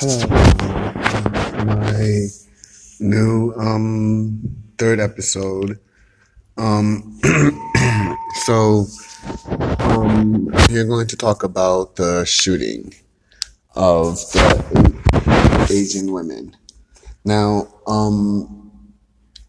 Hello, 0.00 0.28
my 1.66 2.28
new 3.00 3.52
um 3.56 4.38
third 4.78 5.00
episode. 5.00 5.80
Um, 6.56 7.18
so 8.44 8.86
um, 9.80 10.54
you're 10.70 10.84
going 10.84 11.08
to 11.08 11.16
talk 11.16 11.42
about 11.42 11.96
the 11.96 12.24
shooting 12.24 12.94
of 13.74 14.14
the 14.30 15.66
Asian 15.68 16.12
women. 16.12 16.56
Now, 17.24 17.66
um, 17.88 18.70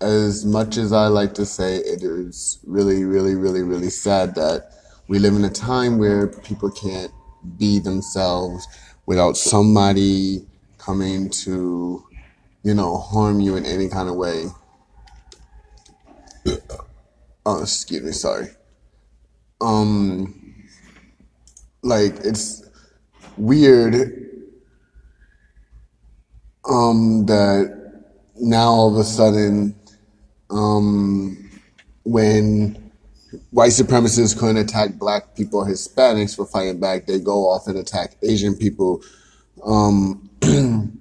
as 0.01 0.45
much 0.45 0.77
as 0.77 0.91
I 0.91 1.09
like 1.09 1.35
to 1.35 1.45
say, 1.45 1.75
it 1.75 2.01
is 2.01 2.57
really, 2.65 3.03
really, 3.03 3.35
really, 3.35 3.61
really 3.61 3.91
sad 3.91 4.33
that 4.33 4.71
we 5.07 5.19
live 5.19 5.35
in 5.35 5.45
a 5.45 5.51
time 5.51 5.99
where 5.99 6.25
people 6.25 6.71
can't 6.71 7.11
be 7.57 7.77
themselves 7.77 8.67
without 9.09 9.35
somebody 9.35 10.45
coming 10.77 11.31
to, 11.31 12.05
you 12.61 12.75
know, 12.75 12.95
harm 12.95 13.39
you 13.39 13.55
in 13.55 13.65
any 13.65 13.89
kind 13.89 14.07
of 14.07 14.15
way. 14.15 14.45
Oh, 17.45 17.63
excuse 17.63 18.03
me, 18.03 18.11
sorry. 18.11 18.49
Um, 19.59 20.53
like 21.81 22.13
it's 22.23 22.61
weird 23.37 23.95
um 26.69 27.25
that 27.25 28.03
now 28.35 28.67
all 28.67 28.91
of 28.91 28.97
a 28.97 29.03
sudden 29.03 29.73
um 30.51 31.49
when 32.03 32.88
white 33.51 33.71
supremacists 33.71 34.37
couldn't 34.37 34.57
attack 34.57 34.95
black 34.95 35.35
people 35.35 35.59
or 35.59 35.67
Hispanics 35.67 36.35
for 36.35 36.45
fighting 36.45 36.79
back, 36.79 37.05
they 37.05 37.19
go 37.19 37.47
off 37.47 37.67
and 37.67 37.77
attack 37.77 38.15
Asian 38.23 38.55
people. 38.55 39.03
Um, 39.63 40.29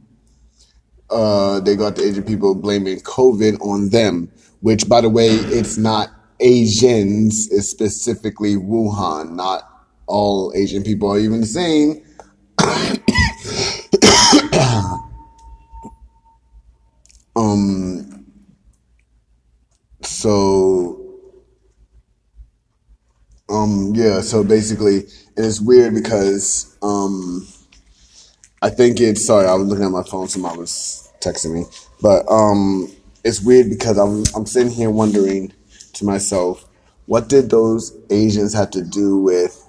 uh, 1.10 1.60
they 1.60 1.76
got 1.76 1.96
the 1.96 2.04
Asian 2.04 2.24
people 2.24 2.54
blaming 2.54 3.00
COVID 3.00 3.60
on 3.60 3.90
them, 3.90 4.30
which, 4.60 4.88
by 4.88 5.00
the 5.00 5.08
way, 5.08 5.28
it's 5.28 5.78
not 5.78 6.10
Asians, 6.40 7.50
it's 7.50 7.68
specifically 7.68 8.56
Wuhan. 8.56 9.32
Not 9.32 9.62
all 10.06 10.52
Asian 10.54 10.82
people 10.82 11.12
are 11.12 11.18
even 11.18 11.40
the 11.40 11.46
same. 11.46 12.04
um, 17.36 18.26
so 20.02 20.97
um, 23.58 23.92
yeah, 23.94 24.20
so 24.20 24.44
basically, 24.44 24.98
and 25.36 25.46
it's 25.46 25.60
weird 25.60 25.94
because 25.94 26.76
um, 26.82 27.46
I 28.62 28.70
think 28.70 29.00
it's 29.00 29.26
sorry, 29.26 29.46
I 29.46 29.54
was 29.54 29.66
looking 29.68 29.84
at 29.84 29.90
my 29.90 30.02
phone, 30.02 30.28
somebody 30.28 30.58
was 30.58 31.10
texting 31.20 31.54
me, 31.54 31.64
but 32.00 32.24
um, 32.30 32.90
it's 33.24 33.40
weird 33.40 33.68
because 33.68 33.98
I'm 33.98 34.24
I'm 34.34 34.46
sitting 34.46 34.72
here 34.72 34.90
wondering 34.90 35.52
to 35.94 36.04
myself, 36.04 36.68
what 37.06 37.28
did 37.28 37.50
those 37.50 37.96
Asians 38.10 38.54
have 38.54 38.70
to 38.70 38.82
do 38.82 39.18
with 39.18 39.64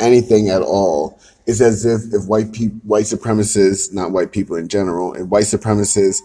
anything 0.00 0.48
at 0.48 0.62
all? 0.62 1.18
It's 1.46 1.60
as 1.60 1.84
if 1.84 2.12
if 2.12 2.28
white 2.28 2.52
people, 2.52 2.78
white 2.84 3.04
supremacists, 3.04 3.92
not 3.92 4.12
white 4.12 4.32
people 4.32 4.56
in 4.56 4.68
general, 4.68 5.14
if 5.14 5.26
white 5.26 5.44
supremacists 5.44 6.20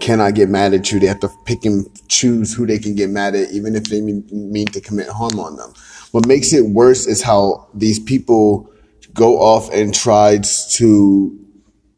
cannot 0.00 0.34
get 0.34 0.48
mad 0.48 0.74
at 0.74 0.90
you, 0.90 0.98
they 0.98 1.06
have 1.06 1.20
to 1.20 1.30
pick 1.44 1.64
and 1.64 1.86
choose 2.08 2.52
who 2.52 2.66
they 2.66 2.78
can 2.78 2.94
get 2.94 3.08
mad 3.10 3.34
at, 3.34 3.50
even 3.52 3.76
if 3.76 3.84
they 3.84 4.00
mean, 4.00 4.26
mean 4.32 4.66
to 4.66 4.80
commit 4.80 5.08
harm 5.08 5.38
on 5.38 5.56
them. 5.56 5.72
What 6.12 6.26
makes 6.26 6.52
it 6.52 6.66
worse 6.66 7.06
is 7.06 7.22
how 7.22 7.68
these 7.74 7.98
people 7.98 8.70
go 9.14 9.38
off 9.38 9.72
and 9.72 9.94
try 9.94 10.38
to 10.70 11.38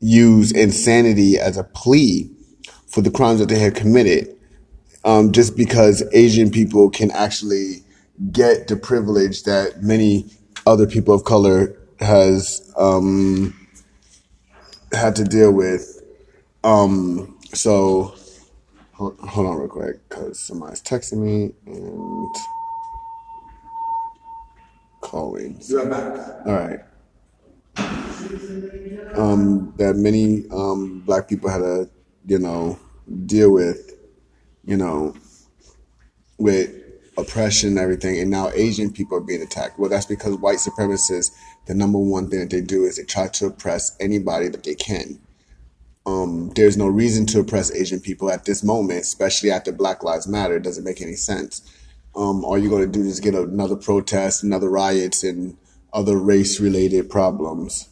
use 0.00 0.52
insanity 0.52 1.38
as 1.38 1.56
a 1.56 1.64
plea 1.64 2.30
for 2.86 3.00
the 3.00 3.10
crimes 3.10 3.40
that 3.40 3.48
they 3.48 3.58
have 3.58 3.74
committed. 3.74 4.28
Um, 5.04 5.32
just 5.32 5.56
because 5.56 6.02
Asian 6.12 6.50
people 6.50 6.88
can 6.88 7.10
actually 7.10 7.84
get 8.32 8.69
the 8.69 8.76
privilege 8.76 9.42
that 9.42 9.82
many 9.82 10.30
other 10.66 10.86
people 10.86 11.14
of 11.14 11.24
color 11.24 11.76
has 12.00 12.72
um, 12.76 13.54
had 14.92 15.16
to 15.16 15.24
deal 15.24 15.53
with. 15.53 16.00
Um, 16.62 17.38
so 17.53 18.14
hold, 18.92 19.19
hold 19.19 19.47
on 19.47 19.56
real 19.56 19.69
quick 19.69 20.08
because 20.08 20.38
somebody's 20.38 20.80
texting 20.80 21.19
me 21.19 21.53
and 21.66 22.34
calling. 25.04 25.60
All 26.47 26.53
right. 26.53 26.81
Um, 29.16 29.75
that 29.76 29.94
many 29.97 30.44
um, 30.50 31.00
black 31.00 31.28
people 31.28 31.50
had 31.50 31.59
to, 31.59 31.88
you 32.26 32.38
know, 32.38 32.78
deal 33.26 33.53
with, 33.53 33.92
you 34.65 34.76
know, 34.76 35.15
with 36.38 36.75
oppression 37.16 37.70
and 37.70 37.78
everything, 37.78 38.19
and 38.19 38.31
now 38.31 38.50
Asian 38.54 38.91
people 38.91 39.16
are 39.16 39.20
being 39.20 39.42
attacked. 39.42 39.78
Well, 39.78 39.91
that's 39.91 40.06
because 40.06 40.37
white 40.37 40.59
supremacists, 40.59 41.31
the 41.66 41.75
number 41.75 41.98
one 41.98 42.28
thing 42.28 42.41
that 42.41 42.50
they 42.50 42.60
do 42.60 42.84
is 42.84 42.97
they 42.97 43.04
try 43.04 43.28
to 43.28 43.47
oppress 43.47 43.97
anybody 44.00 44.48
that 44.48 44.65
they 44.65 44.75
can. 44.75 45.21
Um, 46.06 46.50
there's 46.54 46.76
no 46.76 46.86
reason 46.86 47.25
to 47.26 47.41
oppress 47.41 47.71
Asian 47.72 48.00
people 48.00 48.31
at 48.31 48.44
this 48.44 48.62
moment, 48.62 49.00
especially 49.00 49.50
after 49.50 49.72
Black 49.72 50.03
Lives 50.03 50.26
Matter. 50.26 50.56
It 50.56 50.62
doesn't 50.65 50.84
make 50.84 51.00
any 51.00 51.15
sense. 51.15 51.62
Um, 52.16 52.44
all 52.44 52.56
you're 52.56 52.70
going 52.70 52.91
to 52.91 52.98
do 52.98 53.04
is 53.04 53.20
get 53.20 53.34
another 53.34 53.76
protest, 53.76 54.44
another 54.44 54.70
riots, 54.70 55.25
and 55.25 55.56
other 55.92 56.16
race-related 56.16 57.10
problems. 57.10 57.88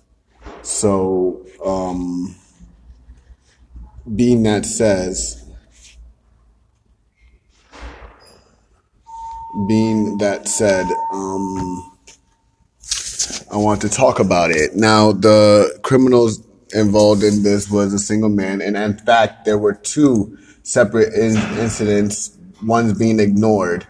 So, 0.62 1.44
um, 1.64 2.36
being 4.14 4.42
that 4.44 4.64
says, 4.64 5.44
being 9.68 10.18
that 10.18 10.48
said, 10.48 10.86
um, 11.12 11.92
I 13.50 13.56
want 13.56 13.82
to 13.82 13.88
talk 13.88 14.18
about 14.18 14.50
it. 14.50 14.74
Now, 14.74 15.12
the 15.12 15.78
criminals 15.82 16.42
involved 16.72 17.22
in 17.22 17.42
this 17.42 17.70
was 17.70 17.92
a 17.92 17.98
single 17.98 18.30
man, 18.30 18.62
and 18.62 18.76
in 18.76 18.96
fact, 18.98 19.44
there 19.44 19.58
were 19.58 19.74
two 19.74 20.38
separate 20.62 21.12
in- 21.12 21.36
incidents, 21.58 22.36
one's 22.62 22.98
being 22.98 23.20
ignored, 23.20 23.86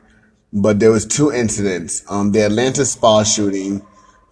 but 0.52 0.80
there 0.80 0.90
was 0.90 1.06
two 1.06 1.32
incidents. 1.32 2.02
Um, 2.08 2.32
the 2.32 2.44
Atlanta 2.46 2.84
spa 2.84 3.22
shooting, 3.22 3.86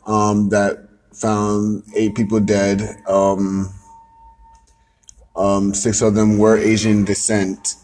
um, 0.07 0.51
that 0.51 0.89
found 1.15 1.85
eight 1.95 2.15
people 2.15 2.41
dead. 2.41 2.83
Um, 3.09 3.73
um, 5.37 5.75
six 5.75 6.03
of 6.03 6.15
them 6.15 6.39
were 6.39 6.57
Asian 6.57 7.05
descent, 7.05 7.75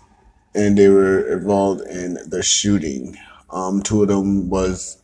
and 0.55 0.77
they 0.77 0.89
were 0.89 1.39
involved 1.39 1.83
in 1.83 2.19
the 2.27 2.43
shooting. 2.43 3.17
Um, 3.51 3.83
two 3.83 4.03
of 4.03 4.09
them 4.09 4.51
was 4.51 5.03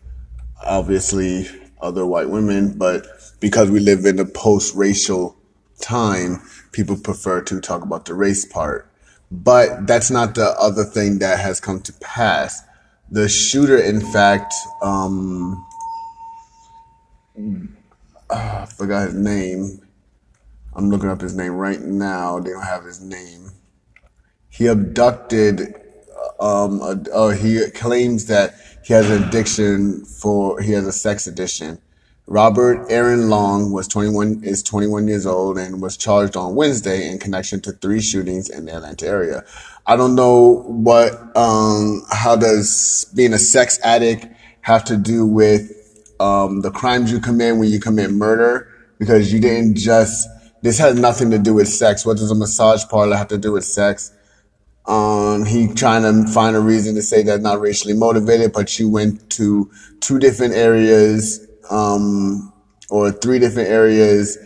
obviously 0.64 1.49
other 1.81 2.04
white 2.04 2.31
women, 2.31 2.76
but 2.76 3.06
because 3.41 3.70
we 3.70 3.81
live 3.81 4.04
in 4.04 4.19
a 4.19 4.25
post-racial 4.25 5.37
time, 5.81 6.41
people 6.72 6.97
prefer 6.97 7.43
to 7.43 7.60
talk 7.60 7.82
about 7.82 8.04
the 8.04 8.14
race 8.14 8.44
part. 8.44 8.88
But 9.31 9.87
that's 9.87 10.10
not 10.10 10.34
the 10.34 10.50
other 10.59 10.84
thing 10.84 11.19
that 11.20 11.41
has 11.41 11.60
come 11.60 11.81
to 11.82 11.93
pass. 11.94 12.62
The 13.12 13.28
shooter, 13.28 13.76
in 13.76 14.00
fact, 14.00 14.54
um, 14.80 15.66
I 18.30 18.64
forgot 18.64 19.08
his 19.08 19.14
name. 19.14 19.82
I'm 20.74 20.88
looking 20.88 21.10
up 21.10 21.20
his 21.20 21.36
name 21.36 21.52
right 21.52 21.78
now. 21.78 22.40
They 22.40 22.52
don't 22.52 22.62
have 22.62 22.86
his 22.86 23.02
name. 23.02 23.50
He 24.48 24.66
abducted. 24.66 25.74
Um, 26.40 26.80
a, 26.80 27.04
oh, 27.12 27.28
he 27.28 27.68
claims 27.72 28.28
that 28.28 28.54
he 28.82 28.94
has 28.94 29.10
an 29.10 29.24
addiction 29.24 30.06
for. 30.06 30.62
He 30.62 30.72
has 30.72 30.86
a 30.86 30.92
sex 30.92 31.26
addiction. 31.26 31.82
Robert 32.26 32.86
Aaron 32.88 33.28
Long 33.28 33.72
was 33.72 33.88
21 33.88 34.42
is 34.42 34.62
21 34.62 35.06
years 35.06 35.26
old 35.26 35.58
and 35.58 35.82
was 35.82 35.98
charged 35.98 36.34
on 36.34 36.54
Wednesday 36.54 37.06
in 37.10 37.19
connection 37.19 37.60
to 37.60 37.72
three 37.72 38.00
shootings 38.00 38.48
in 38.48 38.64
the 38.64 38.76
Atlanta 38.76 39.06
area. 39.06 39.44
I 39.87 39.96
don't 39.96 40.14
know 40.14 40.62
what 40.67 41.14
um 41.37 42.02
how 42.11 42.37
does 42.37 43.06
being 43.14 43.32
a 43.32 43.38
sex 43.38 43.79
addict 43.82 44.26
have 44.61 44.84
to 44.84 44.96
do 44.96 45.26
with 45.26 45.73
um 46.20 46.61
the 46.61 46.70
crimes 46.70 47.11
you 47.11 47.20
commit 47.20 47.56
when 47.56 47.69
you 47.69 47.81
commit 47.81 48.11
murder 48.11 48.69
because 48.99 49.32
you 49.32 49.40
didn't 49.40 49.76
just 49.76 50.29
this 50.62 50.79
has 50.79 50.94
nothing 50.99 51.31
to 51.32 51.38
do 51.38 51.55
with 51.55 51.69
sex. 51.69 52.06
What 52.06 52.17
does 52.17 52.31
a 52.31 52.37
massage 52.37 52.84
parlor 52.84 53.17
have 53.17 53.29
to 53.29 53.38
do 53.38 53.52
with 53.52 53.64
sex? 53.64 54.12
Um, 54.87 55.44
he 55.44 55.69
trying 55.69 56.02
to 56.02 56.31
find 56.32 56.56
a 56.56 56.61
reason 56.61 56.94
to 56.94 57.02
say 57.02 57.23
that's 57.23 57.43
not 57.43 57.61
racially 57.61 57.94
motivated, 57.94 58.52
but 58.52 58.78
you 58.78 58.88
went 58.88 59.28
to 59.31 59.70
two 60.00 60.19
different 60.19 60.55
areas 60.55 61.46
um, 61.70 62.52
or 62.90 63.11
three 63.11 63.38
different 63.38 63.69
areas 63.69 64.38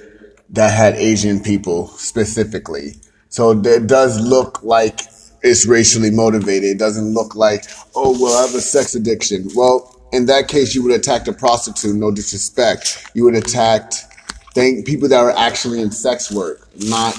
that 0.51 0.75
had 0.75 0.95
Asian 0.95 1.41
people 1.41 1.89
specifically. 1.89 2.95
So 3.29 3.51
it 3.51 3.87
does 3.87 4.21
look 4.21 4.63
like 4.63 5.01
it's 5.47 5.67
racially 5.67 6.11
motivated. 6.11 6.71
It 6.71 6.79
doesn't 6.79 7.15
look 7.15 7.35
like, 7.35 7.65
oh, 7.95 8.17
well, 8.21 8.39
I 8.39 8.47
have 8.47 8.55
a 8.55 8.61
sex 8.61 8.95
addiction. 8.95 9.49
Well, 9.55 9.93
in 10.13 10.27
that 10.27 10.49
case, 10.49 10.75
you 10.75 10.83
would 10.83 10.95
attack 10.95 11.27
a 11.27 11.33
prostitute, 11.33 11.97
no 11.97 12.11
disrespect. 12.11 13.11
You 13.15 13.25
would 13.25 13.35
attack 13.35 13.93
Think 14.57 14.87
people 14.87 15.07
that 15.11 15.21
are 15.21 15.33
actually 15.37 15.83
in 15.83 15.91
sex 15.91 16.33
work, 16.33 16.67
not 16.79 17.15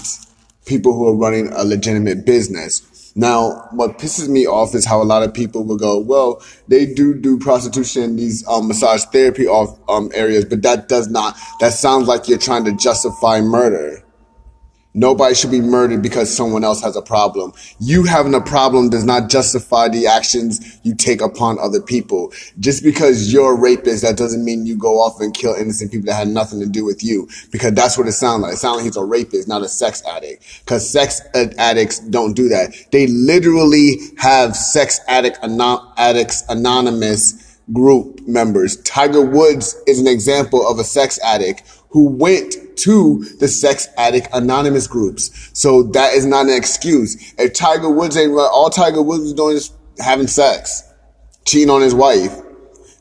people 0.65 0.91
who 0.93 1.07
are 1.07 1.15
running 1.15 1.53
a 1.53 1.63
legitimate 1.63 2.25
business. 2.25 3.13
Now, 3.15 3.67
what 3.73 3.99
pisses 3.99 4.27
me 4.27 4.47
off 4.47 4.73
is 4.73 4.87
how 4.87 5.03
a 5.03 5.05
lot 5.05 5.21
of 5.21 5.35
people 5.35 5.63
will 5.63 5.77
go, 5.77 5.99
well, 5.99 6.41
they 6.67 6.87
do 6.87 7.13
do 7.13 7.37
prostitution, 7.37 8.15
these 8.15 8.43
um, 8.47 8.67
massage 8.67 9.03
therapy 9.11 9.45
off 9.45 9.77
um, 9.87 10.09
areas, 10.15 10.45
but 10.45 10.63
that 10.63 10.87
does 10.87 11.09
not, 11.09 11.37
that 11.59 11.73
sounds 11.73 12.07
like 12.07 12.27
you're 12.27 12.39
trying 12.39 12.65
to 12.65 12.75
justify 12.75 13.39
murder. 13.39 14.03
Nobody 14.97 15.35
should 15.35 15.51
be 15.51 15.61
murdered 15.61 16.01
because 16.01 16.35
someone 16.35 16.63
else 16.63 16.81
has 16.81 16.95
a 16.95 17.03
problem. 17.03 17.53
You 17.79 18.05
having 18.05 18.33
a 18.33 18.41
problem 18.41 18.89
does 18.89 19.03
not 19.03 19.29
justify 19.29 19.89
the 19.89 20.07
actions 20.07 20.79
you 20.81 20.95
take 20.95 21.21
upon 21.21 21.59
other 21.59 21.79
people. 21.79 22.33
Just 22.59 22.81
because 22.81 23.31
you're 23.31 23.53
a 23.53 23.55
rapist, 23.55 24.01
that 24.01 24.17
doesn't 24.17 24.43
mean 24.43 24.65
you 24.65 24.75
go 24.75 24.99
off 24.99 25.21
and 25.21 25.35
kill 25.35 25.53
innocent 25.53 25.91
people 25.91 26.07
that 26.07 26.15
had 26.15 26.29
nothing 26.29 26.59
to 26.61 26.65
do 26.65 26.83
with 26.83 27.03
you. 27.03 27.29
Because 27.51 27.73
that's 27.73 27.95
what 27.95 28.07
it 28.07 28.13
sounds 28.13 28.41
like. 28.41 28.53
It 28.53 28.57
sounds 28.57 28.77
like 28.77 28.85
he's 28.85 28.97
a 28.97 29.03
rapist, 29.03 29.47
not 29.47 29.61
a 29.61 29.69
sex 29.69 30.01
addict. 30.07 30.43
Because 30.65 30.89
sex 30.89 31.21
addicts 31.35 31.99
don't 31.99 32.33
do 32.33 32.49
that. 32.49 32.73
They 32.91 33.05
literally 33.05 33.97
have 34.17 34.55
sex 34.55 34.99
addict 35.07 35.37
addicts 35.43 36.43
anonymous 36.49 37.59
group 37.71 38.27
members. 38.27 38.77
Tiger 38.81 39.21
Woods 39.23 39.79
is 39.85 39.99
an 39.99 40.07
example 40.07 40.67
of 40.67 40.79
a 40.79 40.83
sex 40.83 41.19
addict 41.23 41.61
who 41.89 42.07
went 42.07 42.55
to 42.77 43.23
the 43.39 43.47
sex 43.47 43.87
addict 43.97 44.27
anonymous 44.33 44.87
groups. 44.87 45.49
So 45.53 45.83
that 45.83 46.13
is 46.13 46.25
not 46.25 46.45
an 46.45 46.55
excuse. 46.55 47.33
If 47.37 47.53
Tiger 47.53 47.89
Woods 47.89 48.17
ain't 48.17 48.31
all 48.31 48.69
Tiger 48.69 49.01
Woods 49.01 49.23
is 49.23 49.33
doing 49.33 49.57
is 49.57 49.71
having 49.99 50.27
sex, 50.27 50.83
cheating 51.45 51.69
on 51.69 51.81
his 51.81 51.93
wife. 51.93 52.35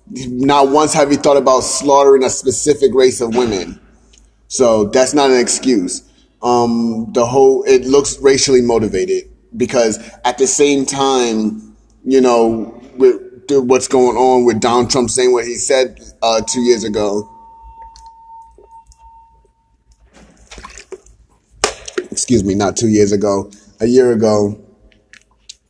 Not 0.08 0.69
once 0.69 0.94
have 0.94 1.11
he 1.11 1.17
thought 1.17 1.37
about 1.37 1.61
slaughtering 1.61 2.23
a 2.23 2.31
specific 2.31 2.94
race 2.94 3.20
of 3.20 3.34
women. 3.34 3.81
So 4.49 4.84
that's 4.84 5.14
not 5.14 5.31
an 5.31 5.40
excuse. 5.40 6.02
Um, 6.43 7.12
the 7.12 7.26
whole, 7.26 7.64
it 7.64 7.84
looks 7.84 8.19
racially 8.20 8.62
motivated 8.62 9.25
because 9.56 9.99
at 10.25 10.38
the 10.38 10.46
same 10.46 10.87
time, 10.87 11.76
you 12.05 12.20
know, 12.20 12.81
with 12.96 13.20
what's 13.50 13.88
going 13.88 14.17
on 14.17 14.44
with 14.44 14.61
Donald 14.61 14.90
Trump 14.90 15.11
saying 15.11 15.32
what 15.32 15.44
he 15.44 15.56
said 15.56 16.00
uh, 16.23 16.40
two 16.40 16.61
years 16.61 16.84
ago, 16.84 17.28
excuse 22.17 22.43
me, 22.43 22.55
not 22.55 22.79
two 22.79 22.89
years 22.89 23.13
ago, 23.13 23.51
a 23.79 23.85
year 23.85 24.11
ago. 24.11 24.59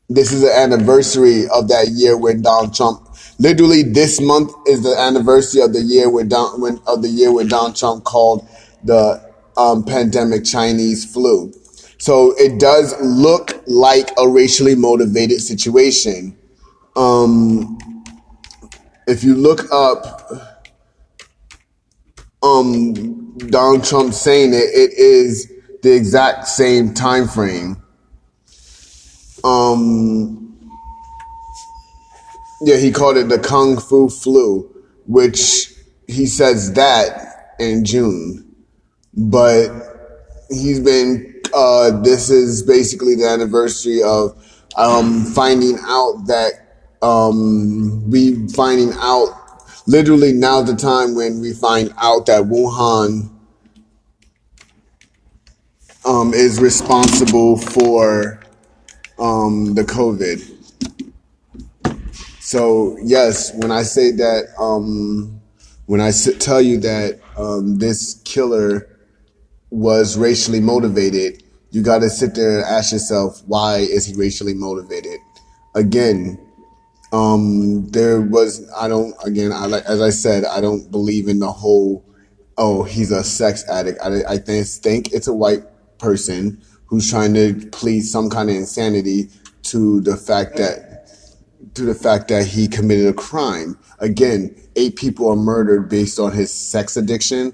This 0.08 0.30
is 0.30 0.42
the 0.42 0.56
anniversary 0.56 1.48
of 1.48 1.66
that 1.70 1.88
year 1.88 2.16
when 2.16 2.40
Donald 2.40 2.72
Trump, 2.72 3.04
literally 3.40 3.82
this 3.82 4.20
month 4.20 4.52
is 4.68 4.84
the 4.84 4.96
anniversary 4.96 5.60
of 5.60 5.72
the 5.72 5.82
year 5.82 6.08
where 6.08 6.24
Don, 6.24 6.60
when, 6.60 6.78
of 6.86 7.02
the 7.02 7.08
year 7.08 7.32
when 7.32 7.48
Donald 7.48 7.74
Trump 7.74 8.04
called 8.04 8.48
the 8.84 9.20
um, 9.56 9.82
pandemic 9.82 10.44
Chinese 10.44 11.04
flu. 11.04 11.52
So 11.98 12.32
it 12.38 12.60
does 12.60 12.94
look 13.02 13.60
like 13.66 14.12
a 14.16 14.28
racially 14.28 14.76
motivated 14.76 15.40
situation. 15.40 16.38
Um, 16.94 17.76
if 19.08 19.24
you 19.24 19.34
look 19.34 19.72
up 19.72 20.30
um, 22.40 23.36
Donald 23.38 23.82
Trump 23.82 24.14
saying 24.14 24.52
it, 24.52 24.70
it 24.72 24.92
is 24.96 25.52
the 25.86 25.94
exact 25.94 26.48
same 26.48 26.92
time 26.92 27.28
frame. 27.28 27.80
Um, 29.44 30.68
yeah, 32.60 32.76
he 32.76 32.90
called 32.90 33.16
it 33.16 33.28
the 33.28 33.38
Kung 33.38 33.78
Fu 33.78 34.08
flu, 34.08 34.68
which 35.06 35.72
he 36.08 36.26
says 36.26 36.72
that 36.72 37.54
in 37.60 37.84
June. 37.84 38.56
But 39.14 39.70
he's 40.50 40.80
been, 40.80 41.40
uh, 41.54 42.02
this 42.02 42.30
is 42.30 42.64
basically 42.64 43.14
the 43.14 43.28
anniversary 43.28 44.02
of, 44.02 44.34
um, 44.76 45.24
finding 45.26 45.78
out 45.86 46.26
that, 46.26 46.52
um, 47.00 48.10
we 48.10 48.48
finding 48.48 48.92
out, 48.94 49.28
literally 49.86 50.32
now 50.32 50.62
the 50.62 50.74
time 50.74 51.14
when 51.14 51.40
we 51.40 51.52
find 51.52 51.94
out 51.96 52.26
that 52.26 52.42
Wuhan 52.42 53.30
um, 56.06 56.32
is 56.32 56.60
responsible 56.60 57.56
for 57.58 58.40
um, 59.18 59.74
the 59.74 59.82
COVID. 59.82 60.52
So 62.40 62.96
yes, 63.02 63.52
when 63.54 63.72
I 63.72 63.82
say 63.82 64.12
that, 64.12 64.44
um, 64.58 65.40
when 65.86 66.00
I 66.00 66.12
tell 66.38 66.62
you 66.62 66.78
that 66.78 67.20
um, 67.36 67.78
this 67.78 68.22
killer 68.24 68.88
was 69.70 70.16
racially 70.16 70.60
motivated, 70.60 71.42
you 71.70 71.82
got 71.82 71.98
to 71.98 72.08
sit 72.08 72.34
there 72.34 72.58
and 72.58 72.64
ask 72.64 72.92
yourself, 72.92 73.42
why 73.46 73.78
is 73.78 74.06
he 74.06 74.14
racially 74.14 74.54
motivated? 74.54 75.18
Again, 75.74 76.38
um, 77.12 77.88
there 77.90 78.20
was 78.20 78.68
I 78.76 78.88
don't 78.88 79.14
again 79.24 79.52
I 79.52 79.66
like 79.66 79.84
as 79.84 80.00
I 80.00 80.10
said 80.10 80.44
I 80.44 80.60
don't 80.60 80.90
believe 80.90 81.28
in 81.28 81.38
the 81.38 81.50
whole 81.52 82.04
oh 82.58 82.82
he's 82.82 83.10
a 83.12 83.22
sex 83.22 83.68
addict. 83.68 83.98
I 84.02 84.22
I 84.28 84.38
think 84.38 84.66
think 84.66 85.12
it's 85.12 85.28
a 85.28 85.34
white 85.34 85.62
person 85.98 86.62
who's 86.86 87.10
trying 87.10 87.34
to 87.34 87.54
plead 87.72 88.00
some 88.02 88.30
kind 88.30 88.48
of 88.48 88.56
insanity 88.56 89.28
to 89.62 90.00
the 90.00 90.16
fact 90.16 90.56
that 90.56 90.96
to 91.74 91.82
the 91.82 91.94
fact 91.94 92.28
that 92.28 92.46
he 92.46 92.68
committed 92.68 93.06
a 93.06 93.12
crime. 93.12 93.78
Again, 93.98 94.56
eight 94.76 94.96
people 94.96 95.28
are 95.28 95.36
murdered 95.36 95.90
based 95.90 96.18
on 96.18 96.32
his 96.32 96.50
sex 96.52 96.96
addiction. 96.96 97.52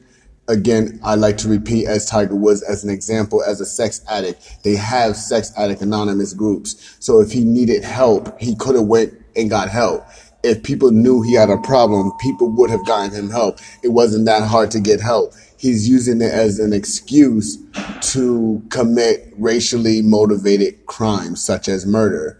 Again, 0.49 1.01
I 1.03 1.17
like 1.17 1.39
to 1.39 1.49
repeat 1.49 1.87
as 1.87 2.07
Tiger 2.07 2.37
Woods 2.37 2.63
as 2.63 2.85
an 2.85 2.91
example 2.91 3.43
as 3.43 3.61
a 3.61 3.67
sex 3.67 4.01
addict. 4.09 4.63
They 4.63 4.77
have 4.77 5.17
sex 5.17 5.53
addict 5.57 5.83
anonymous 5.83 6.35
groups. 6.35 6.97
So 7.01 7.21
if 7.21 7.33
he 7.33 7.45
needed 7.45 7.85
help, 7.85 8.41
he 8.41 8.55
could 8.55 8.77
have 8.77 8.87
went 8.87 9.15
and 9.35 9.51
got 9.51 9.69
help. 9.69 10.05
If 10.45 10.63
people 10.63 10.91
knew 10.91 11.23
he 11.23 11.35
had 11.35 11.51
a 11.51 11.59
problem, 11.59 12.13
people 12.21 12.49
would 12.51 12.71
have 12.71 12.85
gotten 12.87 13.13
him 13.13 13.31
help. 13.31 13.59
It 13.83 13.89
wasn't 13.89 14.27
that 14.27 14.47
hard 14.47 14.71
to 14.73 14.81
get 14.81 15.01
help 15.01 15.33
he's 15.63 15.89
using 15.89 16.21
it 16.21 16.33
as 16.33 16.59
an 16.59 16.73
excuse 16.73 17.57
to 18.01 18.61
commit 18.69 19.33
racially 19.39 20.03
motivated 20.03 20.85
crimes 20.87 21.43
such 21.43 21.69
as 21.69 21.87
murder. 21.87 22.37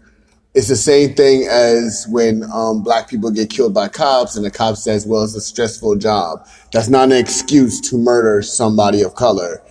It's 0.53 0.67
the 0.67 0.75
same 0.75 1.15
thing 1.15 1.47
as 1.49 2.05
when 2.09 2.43
um, 2.53 2.83
black 2.83 3.09
people 3.09 3.31
get 3.31 3.49
killed 3.49 3.73
by 3.73 3.87
cops 3.87 4.35
and 4.35 4.45
the 4.45 4.51
cop 4.51 4.75
says, 4.75 5.07
well, 5.07 5.23
it's 5.23 5.35
a 5.35 5.41
stressful 5.41 5.95
job. 5.95 6.45
That's 6.73 6.89
not 6.89 7.13
an 7.13 7.17
excuse 7.17 7.79
to 7.89 7.97
murder 7.97 8.41
somebody 8.41 9.01
of 9.01 9.15
color. 9.15 9.63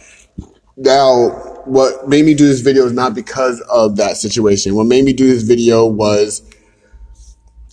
Now, 0.78 1.28
what 1.66 2.08
made 2.08 2.24
me 2.24 2.32
do 2.32 2.48
this 2.48 2.60
video 2.60 2.86
is 2.86 2.92
not 2.92 3.14
because 3.14 3.60
of 3.70 3.96
that 3.96 4.16
situation. 4.16 4.74
What 4.74 4.86
made 4.86 5.04
me 5.04 5.12
do 5.12 5.26
this 5.26 5.42
video 5.42 5.84
was, 5.84 6.42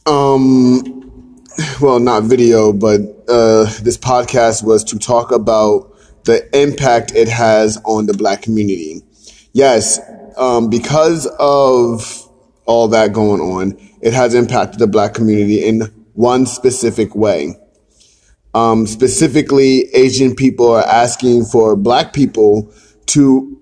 um, 0.06 1.42
well, 1.80 2.02
not 2.02 2.24
video, 2.24 2.74
but 2.74 3.19
uh, 3.30 3.66
this 3.82 3.98
podcast 3.98 4.64
was 4.64 4.84
to 4.86 5.00
talk 5.00 5.32
about 5.32 5.96
the 6.26 6.48
impact 6.60 7.14
it 7.16 7.28
has 7.28 7.78
on 7.86 8.06
the 8.06 8.14
black 8.14 8.42
community. 8.42 9.02
Yes, 9.54 10.00
um, 10.38 10.70
because 10.70 11.28
of 11.40 12.30
all 12.66 12.88
that 12.90 13.14
going 13.14 13.42
on, 13.42 13.78
it 14.02 14.14
has 14.14 14.34
impacted 14.34 14.80
the 14.80 14.88
black 14.88 15.14
community 15.14 15.66
in 15.66 15.82
one 16.14 16.46
specific 16.46 17.16
way. 17.16 17.56
Um, 18.54 18.88
specifically, 18.88 19.90
Asian 19.94 20.36
people 20.36 20.72
are 20.72 20.86
asking 20.86 21.46
for 21.46 21.76
black 21.76 22.14
people 22.14 22.74
to 23.08 23.56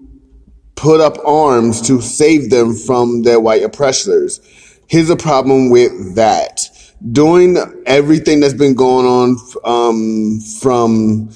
put 0.76 1.02
up 1.02 1.18
arms 1.26 1.82
to 1.88 2.02
save 2.02 2.50
them 2.50 2.74
from 2.74 3.24
their 3.24 3.40
white 3.40 3.64
oppressors. 3.64 4.40
Here's 4.88 5.10
a 5.10 5.18
problem 5.18 5.70
with 5.70 6.16
that 6.16 6.70
doing 7.12 7.58
everything 7.86 8.40
that's 8.40 8.54
been 8.54 8.76
going 8.76 9.06
on 9.06 9.38
um, 9.64 10.40
from 10.60 11.30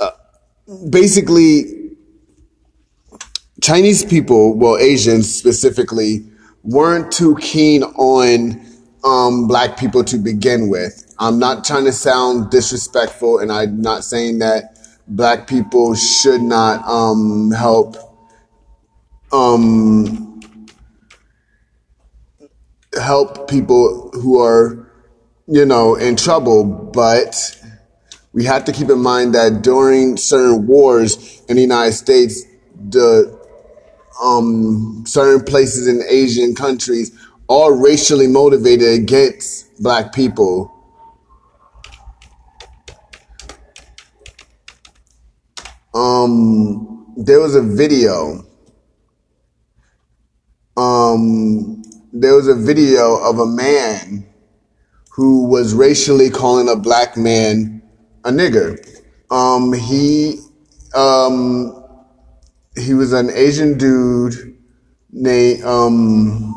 uh, 0.00 0.10
basically 0.90 1.76
Chinese 3.62 4.04
people, 4.04 4.54
well, 4.54 4.76
Asians 4.78 5.32
specifically, 5.32 6.24
weren't 6.62 7.10
too 7.12 7.36
keen 7.36 7.82
on 7.82 8.64
um, 9.04 9.46
black 9.46 9.78
people 9.78 10.04
to 10.04 10.18
begin 10.18 10.68
with. 10.68 11.14
I'm 11.18 11.38
not 11.38 11.64
trying 11.64 11.84
to 11.84 11.92
sound 11.92 12.50
disrespectful, 12.50 13.38
and 13.38 13.50
I'm 13.50 13.80
not 13.80 14.04
saying 14.04 14.40
that 14.40 14.78
black 15.08 15.46
people 15.46 15.94
should 15.94 16.42
not 16.42 16.84
um, 16.86 17.50
help 17.52 17.96
um, 19.32 20.25
help 23.00 23.48
people 23.48 24.10
who 24.12 24.40
are, 24.40 24.90
you 25.46 25.64
know, 25.64 25.94
in 25.94 26.16
trouble, 26.16 26.64
but 26.64 27.34
we 28.32 28.44
have 28.44 28.64
to 28.64 28.72
keep 28.72 28.90
in 28.90 29.00
mind 29.00 29.34
that 29.34 29.62
during 29.62 30.16
certain 30.16 30.66
wars 30.66 31.42
in 31.48 31.56
the 31.56 31.62
United 31.62 31.92
States, 31.92 32.44
the 32.90 33.38
um, 34.22 35.04
certain 35.06 35.44
places 35.44 35.86
in 35.86 36.02
Asian 36.08 36.54
countries 36.54 37.16
are 37.48 37.74
racially 37.74 38.26
motivated 38.26 39.00
against 39.00 39.82
black 39.82 40.12
people. 40.12 40.72
um, 45.96 47.14
there 47.16 47.40
was 47.40 47.54
a 47.54 47.62
video. 47.62 48.44
Um, 50.76 51.82
there 52.20 52.34
was 52.34 52.48
a 52.48 52.54
video 52.54 53.16
of 53.16 53.38
a 53.38 53.46
man 53.46 54.26
who 55.10 55.46
was 55.48 55.74
racially 55.74 56.30
calling 56.30 56.68
a 56.68 56.76
black 56.76 57.16
man 57.16 57.82
a 58.24 58.30
nigger. 58.30 58.78
Um, 59.30 59.72
he, 59.72 60.40
um, 60.94 61.84
he 62.76 62.94
was 62.94 63.12
an 63.12 63.30
Asian 63.30 63.76
dude 63.76 64.56
named, 65.10 65.62
um, 65.64 66.54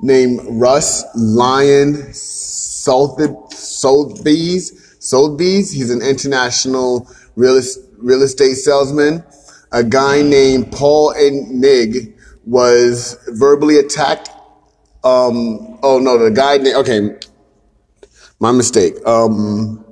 named 0.00 0.40
Russ 0.48 1.04
Lyon 1.14 2.12
Sotheby's. 2.12 3.46
Sotheby's. 5.00 5.72
He's 5.72 5.90
an 5.90 6.02
international 6.02 7.08
real, 7.34 7.60
real 7.98 8.22
estate 8.22 8.54
salesman. 8.54 9.24
A 9.72 9.82
guy 9.82 10.22
named 10.22 10.70
Paul 10.72 11.14
Enig 11.14 12.15
was 12.46 13.18
verbally 13.28 13.78
attacked. 13.78 14.30
Um, 15.04 15.78
oh 15.82 15.98
no, 16.00 16.16
the 16.16 16.30
guy 16.30 16.56
okay, 16.78 17.16
my 18.40 18.52
mistake. 18.52 18.94
Um, 19.06 19.84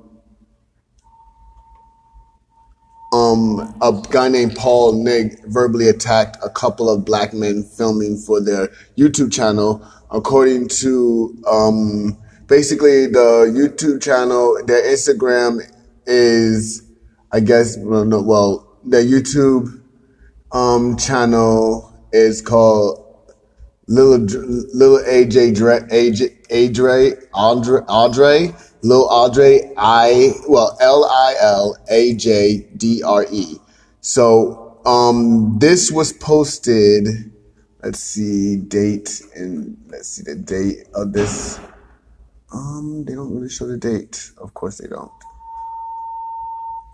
um, 3.13 3.77
a 3.83 4.03
guy 4.11 4.29
named 4.29 4.57
Paul 4.57 5.05
Nig 5.05 5.45
verbally 5.47 5.89
attacked 5.89 6.37
a 6.43 6.51
couple 6.51 6.89
of 6.89 7.05
black 7.05 7.33
men 7.33 7.63
filming 7.63 8.17
for 8.17 8.41
their 8.41 8.69
YouTube 8.97 9.33
channel. 9.33 9.87
According 10.11 10.69
to 10.69 11.37
um, 11.49 12.17
basically 12.47 13.07
the 13.07 13.53
YouTube 13.53 14.03
channel, 14.03 14.59
their 14.65 14.83
Instagram 14.83 15.61
is, 16.07 16.83
I 17.33 17.41
guess, 17.41 17.77
well, 17.79 18.05
no, 18.05 18.23
well 18.23 18.79
their 18.85 19.03
YouTube 19.03 19.81
um, 20.53 20.97
channel 20.97 21.94
is 22.15 22.41
called 22.41 23.01
Little 23.89 24.21
Little 24.73 24.99
AJ 24.99 25.57
Dre, 25.57 25.81
AJ 25.81 27.27
Andre 27.35 27.81
Audrey 27.89 28.55
Lil 28.83 29.07
Audrey 29.11 29.61
I 29.77 30.33
well 30.49 30.77
L 30.81 31.05
I 31.05 31.35
L 31.41 31.77
A 31.91 32.15
J 32.15 32.67
D 32.77 33.03
R 33.03 33.27
E. 33.31 33.57
So 34.01 34.79
um 34.87 35.59
this 35.59 35.91
was 35.91 36.13
posted. 36.13 37.33
Let's 37.83 38.01
see 38.01 38.57
date 38.57 39.21
and 39.35 39.77
let's 39.89 40.09
see 40.09 40.23
the 40.23 40.37
date 40.37 40.89
of 40.95 41.13
this. 41.13 41.61
Um, 42.53 43.05
they 43.05 43.15
don't 43.15 43.35
really 43.35 43.51
show 43.51 43.67
the 43.67 43.77
date. 43.77 44.31
Of 44.39 44.55
course 44.55 44.79
they 44.79 44.87
don't. 44.87 45.11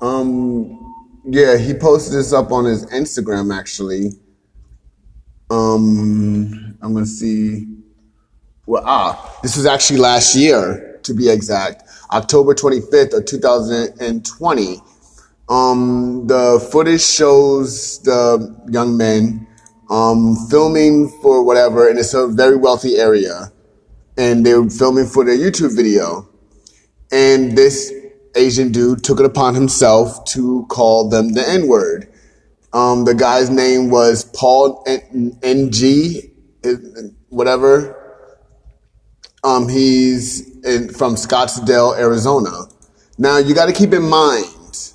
Um, 0.00 0.94
yeah, 1.24 1.58
he 1.58 1.74
posted 1.74 2.14
this 2.14 2.32
up 2.32 2.50
on 2.50 2.64
his 2.64 2.86
Instagram 2.86 3.56
actually. 3.56 4.12
Um, 5.50 6.76
I'm 6.80 6.94
gonna 6.94 7.06
see. 7.06 7.66
Well, 8.66 8.82
ah, 8.86 9.38
this 9.42 9.56
was 9.56 9.66
actually 9.66 9.98
last 9.98 10.36
year, 10.36 11.00
to 11.02 11.12
be 11.12 11.28
exact, 11.28 11.82
October 12.12 12.54
25th 12.54 13.14
of 13.14 13.24
2020. 13.24 14.80
Um, 15.48 16.28
the 16.28 16.66
footage 16.70 17.02
shows 17.02 17.98
the 18.02 18.56
young 18.68 18.96
men 18.96 19.48
um, 19.90 20.36
filming 20.48 21.08
for 21.20 21.42
whatever, 21.42 21.88
and 21.88 21.98
it's 21.98 22.14
a 22.14 22.28
very 22.28 22.56
wealthy 22.56 22.96
area, 22.98 23.52
and 24.16 24.46
they 24.46 24.54
were 24.54 24.70
filming 24.70 25.06
for 25.06 25.24
their 25.24 25.36
YouTube 25.36 25.74
video, 25.74 26.28
and 27.10 27.58
this 27.58 27.92
Asian 28.36 28.70
dude 28.70 29.02
took 29.02 29.18
it 29.18 29.26
upon 29.26 29.56
himself 29.56 30.24
to 30.26 30.64
call 30.68 31.08
them 31.08 31.32
the 31.32 31.48
N 31.48 31.66
word. 31.66 32.09
Um, 32.72 33.04
the 33.04 33.14
guy's 33.14 33.50
name 33.50 33.90
was 33.90 34.24
Paul 34.24 34.84
N 34.86 35.70
G, 35.72 36.32
whatever. 37.28 37.96
Um, 39.42 39.68
he's 39.68 40.58
in, 40.64 40.92
from 40.92 41.14
Scottsdale, 41.14 41.98
Arizona. 41.98 42.66
Now 43.18 43.38
you 43.38 43.54
got 43.54 43.66
to 43.66 43.72
keep 43.72 43.92
in 43.92 44.08
mind, 44.08 44.92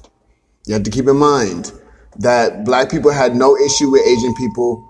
you 0.65 0.73
have 0.73 0.83
to 0.83 0.91
keep 0.91 1.07
in 1.07 1.17
mind 1.17 1.71
that 2.17 2.63
black 2.63 2.89
people 2.89 3.11
had 3.11 3.35
no 3.35 3.57
issue 3.57 3.89
with 3.89 4.05
Asian 4.07 4.33
people 4.35 4.87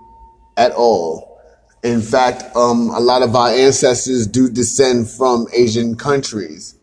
at 0.56 0.72
all. 0.72 1.40
In 1.82 2.00
fact, 2.00 2.44
um, 2.56 2.90
a 2.90 3.00
lot 3.00 3.22
of 3.22 3.34
our 3.34 3.48
ancestors 3.48 4.26
do 4.26 4.48
descend 4.48 5.08
from 5.08 5.46
Asian 5.52 5.96
countries. 5.96 6.78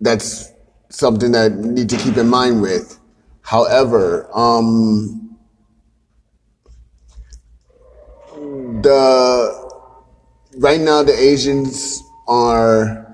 That's 0.00 0.52
something 0.90 1.32
that 1.32 1.52
you 1.52 1.72
need 1.72 1.88
to 1.88 1.96
keep 1.96 2.16
in 2.16 2.28
mind 2.28 2.62
with. 2.62 2.97
However, 3.48 4.28
um, 4.34 5.38
the 8.82 9.70
right 10.58 10.78
now 10.78 11.02
the 11.02 11.14
Asians 11.18 12.02
are 12.28 13.06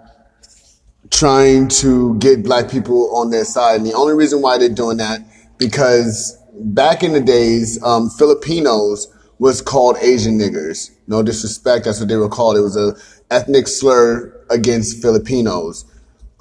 trying 1.11 1.69
to 1.69 2.19
get 2.19 2.43
black 2.43 2.69
people 2.69 3.15
on 3.15 3.31
their 3.31 3.45
side, 3.45 3.77
and 3.77 3.87
the 3.87 3.93
only 3.93 4.15
reason 4.15 4.43
why 4.43 4.59
they're 4.59 4.69
doing 4.69 4.97
that 4.97 5.21
because 5.59 6.37
back 6.53 7.05
in 7.05 7.13
the 7.13 7.21
days, 7.21 7.81
um, 7.85 8.11
Filipinos 8.11 9.07
was 9.39 9.63
called 9.63 9.97
Asian 10.01 10.37
niggers. 10.37 10.91
No 11.07 11.23
disrespect, 11.23 11.85
that's 11.85 12.01
what 12.01 12.09
they 12.09 12.17
were 12.17 12.29
called. 12.29 12.57
It 12.57 12.63
was 12.63 12.77
a 12.77 12.97
ethnic 13.31 13.69
slur 13.69 14.35
against 14.51 15.01
Filipinos 15.01 15.85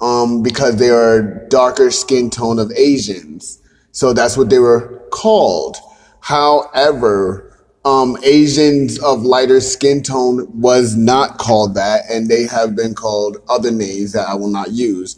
um, 0.00 0.42
because 0.42 0.78
they 0.78 0.90
are 0.90 1.46
darker 1.46 1.92
skin 1.92 2.28
tone 2.28 2.58
of 2.58 2.72
Asians. 2.72 3.60
So 3.94 4.12
that's 4.12 4.36
what 4.36 4.50
they 4.50 4.58
were 4.58 5.02
called. 5.10 5.76
However, 6.18 7.56
um, 7.84 8.16
Asians 8.24 8.98
of 8.98 9.22
lighter 9.22 9.60
skin 9.60 10.02
tone 10.02 10.48
was 10.60 10.96
not 10.96 11.38
called 11.38 11.76
that, 11.76 12.02
and 12.10 12.28
they 12.28 12.46
have 12.46 12.74
been 12.74 12.94
called 12.94 13.36
other 13.48 13.70
names 13.70 14.12
that 14.12 14.28
I 14.28 14.34
will 14.34 14.48
not 14.48 14.72
use. 14.72 15.16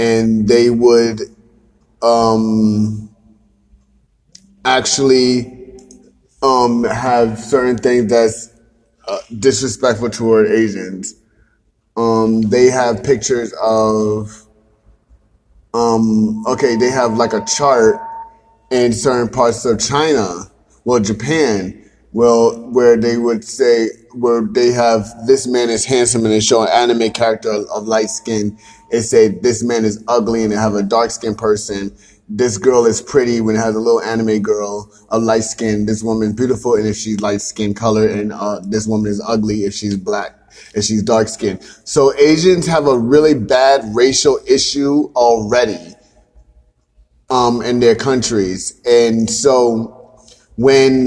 And 0.00 0.48
they 0.48 0.68
would 0.68 1.20
um, 2.02 3.14
actually 4.64 5.76
um, 6.42 6.82
have 6.82 7.38
certain 7.38 7.78
things 7.78 8.10
that's 8.10 8.52
uh, 9.06 9.18
disrespectful 9.38 10.10
toward 10.10 10.48
Asians. 10.48 11.14
Um, 11.96 12.42
they 12.42 12.66
have 12.66 13.04
pictures 13.04 13.52
of, 13.62 14.44
um, 15.72 16.44
okay, 16.48 16.74
they 16.74 16.90
have 16.90 17.16
like 17.16 17.32
a 17.32 17.44
chart 17.44 18.00
in 18.70 18.92
certain 18.92 19.28
parts 19.28 19.64
of 19.64 19.78
China, 19.78 20.50
well, 20.84 21.00
Japan, 21.00 21.84
well, 22.12 22.58
where 22.70 22.96
they 22.96 23.16
would 23.16 23.44
say, 23.44 23.88
where 24.12 24.42
they 24.42 24.72
have 24.72 25.06
this 25.26 25.46
man 25.46 25.70
is 25.70 25.84
handsome 25.84 26.24
and 26.24 26.32
they 26.32 26.40
show 26.40 26.62
an 26.62 26.68
anime 26.68 27.10
character 27.10 27.50
of, 27.50 27.66
of 27.66 27.86
light 27.86 28.10
skin. 28.10 28.58
It 28.90 29.02
say 29.02 29.28
this 29.28 29.62
man 29.62 29.84
is 29.84 30.02
ugly 30.08 30.42
and 30.42 30.52
they 30.52 30.56
have 30.56 30.74
a 30.74 30.82
dark 30.82 31.10
skinned 31.10 31.38
person. 31.38 31.94
This 32.28 32.58
girl 32.58 32.84
is 32.84 33.00
pretty 33.00 33.40
when 33.40 33.54
it 33.56 33.58
has 33.58 33.74
a 33.74 33.80
little 33.80 34.02
anime 34.02 34.40
girl, 34.40 34.90
a 35.10 35.18
light 35.18 35.44
skin. 35.44 35.86
This 35.86 36.02
woman 36.02 36.32
beautiful 36.32 36.74
and 36.74 36.86
if 36.86 36.96
she's 36.96 37.20
light 37.20 37.40
skin 37.40 37.74
color 37.74 38.06
and, 38.06 38.32
uh, 38.32 38.60
this 38.64 38.86
woman 38.86 39.10
is 39.10 39.22
ugly 39.26 39.64
if 39.64 39.74
she's 39.74 39.96
black 39.96 40.34
if 40.74 40.84
she's 40.84 41.02
dark 41.02 41.28
skinned. 41.28 41.62
So 41.84 42.14
Asians 42.16 42.66
have 42.66 42.86
a 42.86 42.98
really 42.98 43.34
bad 43.34 43.82
racial 43.94 44.40
issue 44.46 45.10
already 45.14 45.94
um, 47.30 47.62
in 47.62 47.80
their 47.80 47.94
countries. 47.94 48.80
And 48.86 49.28
so 49.28 49.94
when 50.56 51.06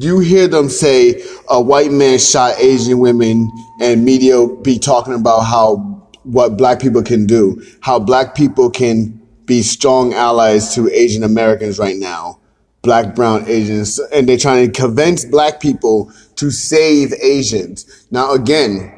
you 0.00 0.20
hear 0.20 0.46
them 0.46 0.68
say 0.68 1.22
a 1.48 1.60
white 1.60 1.90
man 1.90 2.18
shot 2.18 2.58
Asian 2.58 2.98
women 2.98 3.50
and 3.80 4.04
media 4.04 4.46
be 4.46 4.78
talking 4.78 5.14
about 5.14 5.40
how 5.40 5.76
what 6.22 6.56
black 6.56 6.80
people 6.80 7.02
can 7.02 7.26
do, 7.26 7.62
how 7.80 7.98
black 7.98 8.34
people 8.34 8.70
can 8.70 9.20
be 9.46 9.62
strong 9.62 10.12
allies 10.12 10.74
to 10.74 10.88
Asian 10.92 11.24
Americans 11.24 11.78
right 11.78 11.96
now, 11.96 12.38
black, 12.82 13.14
brown, 13.14 13.44
Asians, 13.48 13.98
and 14.12 14.28
they're 14.28 14.36
trying 14.36 14.70
to 14.70 14.80
convince 14.80 15.24
black 15.24 15.58
people 15.58 16.12
to 16.36 16.50
save 16.50 17.12
Asians. 17.14 18.06
Now 18.10 18.32
again, 18.32 18.94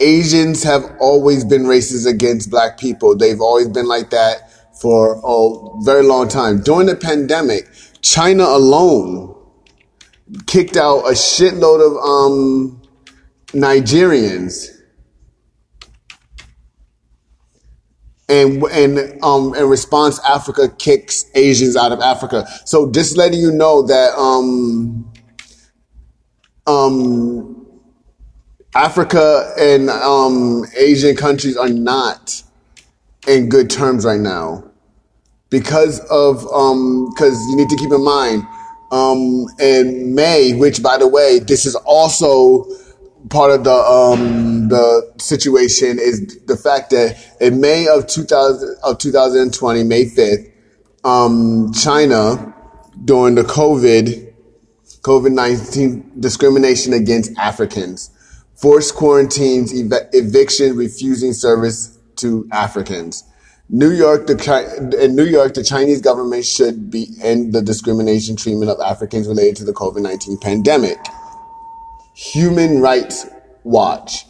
Asians 0.00 0.62
have 0.64 0.84
always 1.00 1.44
been 1.44 1.62
racist 1.62 2.06
against 2.06 2.50
black 2.50 2.78
people. 2.78 3.16
They've 3.16 3.40
always 3.40 3.68
been 3.68 3.86
like 3.86 4.10
that 4.10 4.45
for 4.80 5.20
a 5.24 5.84
very 5.84 6.02
long 6.02 6.28
time. 6.28 6.60
During 6.60 6.86
the 6.86 6.96
pandemic, 6.96 7.68
China 8.02 8.44
alone 8.44 9.34
kicked 10.46 10.76
out 10.76 11.00
a 11.00 11.12
shitload 11.12 11.80
of 11.86 11.96
um, 12.02 12.82
Nigerians. 13.48 14.68
And 18.28 18.60
and 18.64 19.22
um 19.22 19.54
in 19.54 19.68
response, 19.68 20.18
Africa 20.28 20.68
kicks 20.68 21.26
Asians 21.36 21.76
out 21.76 21.92
of 21.92 22.00
Africa. 22.00 22.44
So 22.64 22.90
just 22.90 23.16
letting 23.16 23.38
you 23.38 23.52
know 23.52 23.82
that 23.86 24.18
um 24.18 25.12
um 26.66 27.66
Africa 28.74 29.54
and 29.56 29.88
um 29.90 30.64
Asian 30.76 31.14
countries 31.14 31.56
are 31.56 31.68
not 31.68 32.42
in 33.26 33.48
good 33.48 33.70
terms 33.70 34.04
right 34.04 34.20
now. 34.20 34.64
because 35.50 36.00
of 36.10 36.46
um 36.52 37.08
because 37.14 37.40
you 37.50 37.56
need 37.56 37.68
to 37.68 37.76
keep 37.76 37.92
in 37.92 38.04
mind 38.04 38.42
um, 38.92 39.46
in 39.58 40.14
May, 40.14 40.52
which 40.52 40.82
by 40.82 40.96
the 40.96 41.08
way, 41.08 41.40
this 41.40 41.66
is 41.66 41.74
also 41.74 42.64
part 43.28 43.50
of 43.50 43.64
the 43.64 43.72
um, 43.72 44.68
the 44.68 45.12
situation 45.18 45.98
is 45.98 46.38
the 46.46 46.56
fact 46.56 46.90
that 46.90 47.16
in 47.40 47.60
May 47.60 47.88
of 47.88 48.06
2000 48.06 48.76
of 48.84 48.98
2020, 48.98 49.82
May 49.82 50.04
5th, 50.04 50.52
um, 51.04 51.72
China 51.72 52.54
during 53.04 53.34
the 53.34 53.42
COVID 53.42 54.32
COVID 55.02 55.32
19 55.32 56.20
discrimination 56.20 56.92
against 56.92 57.36
Africans, 57.38 58.10
forced 58.54 58.94
quarantines, 58.94 59.72
ev- 59.72 60.08
eviction, 60.12 60.76
refusing 60.76 61.32
service 61.32 61.95
to 62.16 62.48
Africans. 62.52 63.24
New 63.68 63.90
York, 63.90 64.28
the, 64.28 64.98
in 65.00 65.16
New 65.16 65.24
York, 65.24 65.54
the 65.54 65.64
Chinese 65.64 66.00
government 66.00 66.44
should 66.44 66.90
be 66.90 67.08
end 67.20 67.52
the 67.52 67.60
discrimination 67.60 68.36
treatment 68.36 68.70
of 68.70 68.78
Africans 68.80 69.26
related 69.26 69.56
to 69.56 69.64
the 69.64 69.72
COVID-19 69.72 70.40
pandemic. 70.40 70.98
Human 72.14 72.80
Rights 72.80 73.26
Watch 73.64 74.24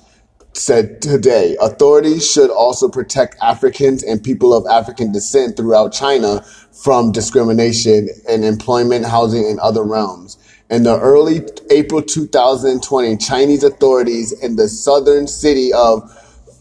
said 0.55 1.03
today, 1.03 1.57
authorities 1.61 2.31
should 2.31 2.51
also 2.51 2.89
protect 2.89 3.37
Africans 3.43 4.03
and 4.03 4.23
people 4.23 4.55
of 4.55 4.67
African 4.67 5.13
descent 5.13 5.57
throughout 5.57 5.93
China 5.93 6.43
from 6.73 7.13
discrimination 7.13 8.09
in 8.29 8.43
employment, 8.43 9.05
housing, 9.05 9.45
and 9.47 9.61
other 9.61 9.83
realms. 9.83 10.39
In 10.71 10.83
the 10.83 10.99
early 10.99 11.43
April 11.71 12.03
2020, 12.03 13.17
Chinese 13.19 13.63
authorities 13.63 14.33
in 14.43 14.57
the 14.57 14.69
southern 14.69 15.27
city 15.29 15.73
of 15.73 16.11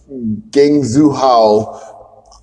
Guangzhou 0.09 1.15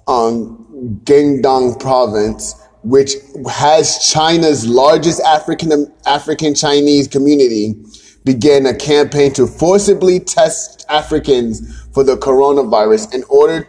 um, 0.09 1.01
Guangdong 1.05 1.79
province, 1.79 2.55
which 2.83 3.13
has 3.51 3.99
China's 4.11 4.67
largest 4.67 5.21
African 5.21 5.93
African 6.07 6.55
Chinese 6.55 7.07
community, 7.07 7.77
began 8.25 8.67
a 8.67 8.75
campaign 8.75 9.33
to 9.35 9.47
forcibly 9.47 10.19
test 10.19 10.85
Africans 10.89 11.85
for 11.93 12.03
the 12.03 12.17
coronavirus 12.17 13.15
in 13.15 13.23
order 13.29 13.69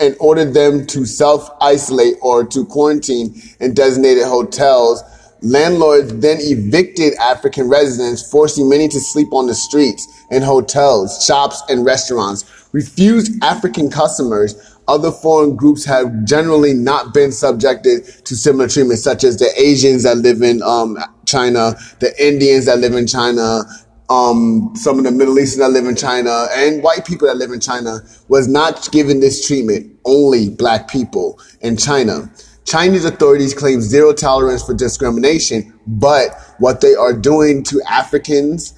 and 0.00 0.16
ordered 0.20 0.52
them 0.52 0.86
to 0.86 1.04
self 1.04 1.50
isolate 1.60 2.16
or 2.22 2.44
to 2.46 2.64
quarantine 2.64 3.40
in 3.60 3.74
designated 3.74 4.24
hotels. 4.24 5.02
Landlords 5.42 6.14
then 6.18 6.38
evicted 6.40 7.14
African 7.14 7.68
residents, 7.68 8.28
forcing 8.30 8.68
many 8.68 8.88
to 8.88 9.00
sleep 9.00 9.32
on 9.32 9.46
the 9.46 9.54
streets, 9.54 10.06
in 10.30 10.42
hotels, 10.42 11.24
shops, 11.24 11.62
and 11.68 11.84
restaurants. 11.84 12.68
Refused 12.72 13.32
African 13.42 13.90
customers 13.90 14.76
other 14.88 15.10
foreign 15.10 15.56
groups 15.56 15.84
have 15.84 16.24
generally 16.24 16.72
not 16.72 17.12
been 17.12 17.32
subjected 17.32 18.04
to 18.24 18.36
similar 18.36 18.68
treatment, 18.68 19.00
such 19.00 19.24
as 19.24 19.36
the 19.36 19.50
Asians 19.60 20.04
that 20.04 20.18
live 20.18 20.42
in 20.42 20.62
um, 20.62 20.96
China, 21.26 21.74
the 21.98 22.14
Indians 22.24 22.66
that 22.66 22.78
live 22.78 22.94
in 22.94 23.06
China, 23.06 23.64
um, 24.08 24.70
some 24.76 24.98
of 24.98 25.04
the 25.04 25.10
Middle 25.10 25.38
Eastern 25.38 25.60
that 25.60 25.70
live 25.70 25.86
in 25.86 25.96
China, 25.96 26.46
and 26.52 26.82
white 26.82 27.04
people 27.04 27.26
that 27.26 27.36
live 27.36 27.50
in 27.50 27.60
China 27.60 27.98
was 28.28 28.46
not 28.46 28.90
given 28.92 29.20
this 29.20 29.46
treatment. 29.46 29.92
Only 30.04 30.50
black 30.50 30.88
people 30.88 31.40
in 31.62 31.76
China. 31.76 32.30
Chinese 32.66 33.04
authorities 33.04 33.54
claim 33.54 33.80
zero 33.80 34.12
tolerance 34.12 34.64
for 34.64 34.74
discrimination, 34.74 35.72
but 35.86 36.36
what 36.58 36.80
they 36.80 36.94
are 36.94 37.12
doing 37.12 37.62
to 37.64 37.80
Africans 37.88 38.74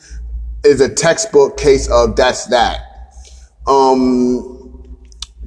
is 0.65 0.81
a 0.81 0.95
textbook 0.95 1.57
case 1.57 1.89
of 1.91 2.15
that's 2.15 2.47
that. 2.47 2.81
Um, 3.67 4.55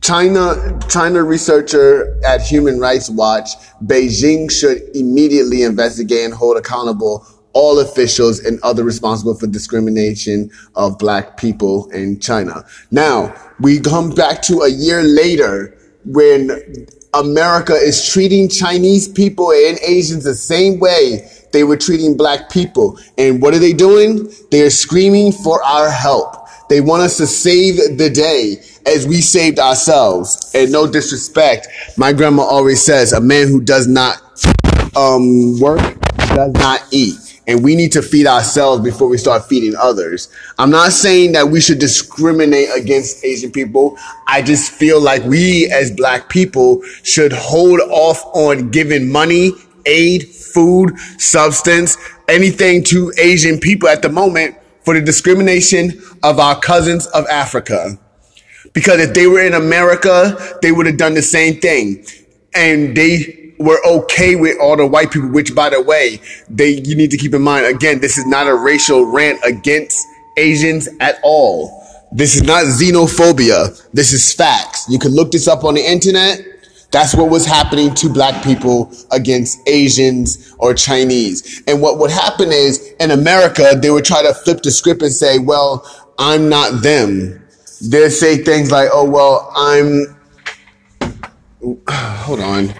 China, 0.02 0.80
China 0.90 1.24
researcher 1.24 2.20
at 2.26 2.42
Human 2.42 2.80
Rights 2.80 3.10
Watch, 3.10 3.52
Beijing 3.84 4.52
should 4.52 4.82
immediately 4.96 5.62
investigate 5.62 6.26
and 6.26 6.34
hold 6.34 6.58
accountable 6.58 7.26
all 7.54 7.80
officials 7.80 8.40
and 8.40 8.60
other 8.64 8.84
responsible 8.84 9.36
for 9.36 9.46
discrimination 9.46 10.50
of 10.76 10.98
black 10.98 11.38
people 11.38 11.90
in 11.92 12.20
China. 12.20 12.64
Now, 12.90 13.36
we 13.60 13.80
come 13.80 14.10
back 14.12 14.42
to 14.44 14.62
a 14.62 14.70
year 14.70 15.04
later 15.04 15.78
when 16.06 16.88
America 17.14 17.74
is 17.74 18.08
treating 18.10 18.48
Chinese 18.48 19.08
people 19.08 19.52
and 19.52 19.78
Asians 19.80 20.24
the 20.24 20.34
same 20.34 20.80
way 20.80 21.30
they 21.52 21.64
were 21.64 21.78
treating 21.78 22.16
black 22.16 22.50
people. 22.50 22.98
And 23.18 23.42
what 23.42 23.54
are 23.54 23.60
they 23.60 23.74
doing? 23.74 24.32
They 24.52 24.62
are 24.62 24.70
screaming 24.70 25.32
for 25.32 25.62
our 25.64 25.90
help. 25.90 26.36
They 26.70 26.80
want 26.80 27.04
us 27.04 27.18
to 27.18 27.28
save 27.28 27.98
the 27.98 28.10
day 28.10 28.64
as 28.86 29.06
we 29.06 29.20
saved 29.20 29.60
ourselves. 29.60 30.52
And 30.56 30.72
no 30.72 30.88
disrespect, 30.88 31.68
my 31.98 32.14
grandma 32.14 32.44
always 32.44 32.82
says, 32.82 33.12
a 33.12 33.20
man 33.20 33.50
who 33.50 33.62
does 33.62 33.88
not 33.88 34.22
um, 34.96 35.60
work 35.60 35.82
does 36.34 36.54
not 36.54 36.82
eat. 36.92 37.31
And 37.52 37.62
we 37.62 37.76
need 37.76 37.92
to 37.92 38.02
feed 38.02 38.28
ourselves 38.28 38.82
before 38.82 39.10
we 39.10 39.18
start 39.18 39.44
feeding 39.46 39.76
others. 39.76 40.30
I'm 40.58 40.70
not 40.70 40.94
saying 40.94 41.34
that 41.34 41.50
we 41.50 41.60
should 41.60 41.80
discriminate 41.80 42.70
against 42.74 43.26
Asian 43.26 43.52
people. 43.52 43.98
I 44.26 44.42
just 44.42 44.72
feel 44.72 45.02
like 45.02 45.22
we 45.26 45.70
as 45.70 45.92
black 45.92 46.30
people 46.30 46.82
should 47.04 47.34
hold 47.34 47.82
off 47.82 48.24
on 48.34 48.70
giving 48.70 49.12
money, 49.12 49.52
aid, 49.86 50.30
food, 50.30 50.98
substance, 51.18 51.98
anything 52.30 52.86
to 52.86 53.12
Asian 53.18 53.60
people 53.60 53.90
at 53.90 54.02
the 54.02 54.10
moment 54.10 54.56
for 54.86 54.94
the 54.94 55.02
discrimination 55.02 56.02
of 56.24 56.40
our 56.40 56.58
cousins 56.58 57.06
of 57.08 57.26
Africa. 57.28 58.00
Because 58.72 59.02
if 59.02 59.14
they 59.14 59.28
were 59.28 59.42
in 59.42 59.56
America, 59.56 60.58
they 60.62 60.72
would 60.72 60.86
have 60.86 60.96
done 60.96 61.16
the 61.16 61.22
same 61.22 61.60
thing. 61.60 62.06
And 62.54 62.96
they 62.96 63.41
were 63.62 63.80
okay 63.86 64.36
with 64.36 64.58
all 64.60 64.76
the 64.76 64.86
white 64.86 65.12
people, 65.12 65.30
which 65.30 65.56
by 65.56 65.70
the 65.70 65.82
way, 65.82 66.20
they, 66.50 66.70
you 66.70 66.96
need 66.96 67.12
to 67.12 67.18
keep 67.18 67.34
in 67.34 67.42
mind, 67.42 67.66
again, 67.66 68.00
this 68.02 68.18
is 68.18 68.26
not 68.26 68.48
a 68.48 68.56
racial 68.56 69.06
rant 69.06 69.40
against 69.46 70.08
Asians 70.38 70.90
at 71.00 71.20
all. 71.24 71.82
This 72.12 72.36
is 72.36 72.44
not 72.44 72.66
xenophobia. 72.66 73.90
This 73.94 74.12
is 74.12 74.34
facts. 74.34 74.86
You 74.90 75.00
can 75.00 75.12
look 75.12 75.32
this 75.32 75.48
up 75.48 75.64
on 75.64 75.76
the 75.76 75.82
internet. 75.82 76.42
That's 76.92 77.16
what 77.16 77.30
was 77.30 77.46
happening 77.46 77.94
to 77.96 78.10
black 78.10 78.44
people 78.44 78.92
against 79.12 79.66
Asians 79.68 80.54
or 80.60 80.74
Chinese. 80.74 81.64
And 81.68 81.82
what 81.82 82.00
would 82.00 82.12
happen 82.12 82.52
is 82.52 82.94
in 83.00 83.12
America, 83.12 83.80
they 83.82 83.90
would 83.90 84.04
try 84.04 84.22
to 84.24 84.34
flip 84.34 84.62
the 84.62 84.72
script 84.72 85.02
and 85.02 85.12
say, 85.12 85.40
well, 85.40 85.86
I'm 86.20 86.50
not 86.50 86.84
them. 86.84 87.42
They'd 87.82 88.10
say 88.10 88.44
things 88.44 88.72
like, 88.72 88.90
oh, 88.92 89.10
well, 89.10 89.52
I'm, 89.56 90.18
hold 91.90 92.42
on. 92.42 92.74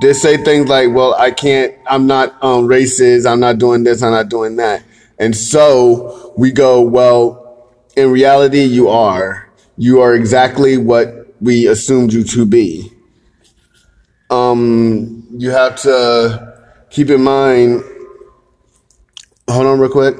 They 0.00 0.12
say 0.12 0.36
things 0.38 0.68
like, 0.68 0.90
well, 0.92 1.14
I 1.14 1.30
can't, 1.30 1.74
I'm 1.86 2.06
not 2.06 2.42
um, 2.42 2.66
racist. 2.66 3.30
I'm 3.30 3.40
not 3.40 3.58
doing 3.58 3.84
this. 3.84 4.02
I'm 4.02 4.12
not 4.12 4.28
doing 4.28 4.56
that. 4.56 4.82
And 5.18 5.36
so 5.36 6.32
we 6.36 6.52
go, 6.52 6.80
well, 6.80 7.68
in 7.96 8.10
reality, 8.10 8.62
you 8.62 8.88
are. 8.88 9.48
You 9.76 10.00
are 10.00 10.14
exactly 10.14 10.76
what 10.78 11.34
we 11.40 11.66
assumed 11.66 12.12
you 12.12 12.24
to 12.24 12.46
be 12.46 12.92
um, 14.30 15.26
you 15.36 15.50
have 15.50 15.76
to 15.82 16.54
keep 16.88 17.10
in 17.10 17.22
mind. 17.22 17.82
Hold 19.48 19.66
on, 19.66 19.80
real 19.80 19.90
quick. 19.90 20.16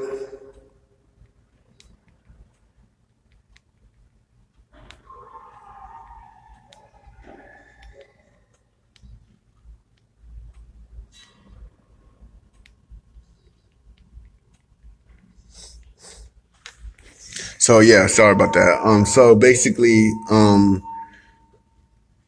So 17.71 17.79
yeah, 17.79 18.05
sorry 18.07 18.33
about 18.33 18.51
that. 18.51 18.81
Um, 18.83 19.05
so 19.05 19.33
basically, 19.33 20.11
um, 20.29 20.83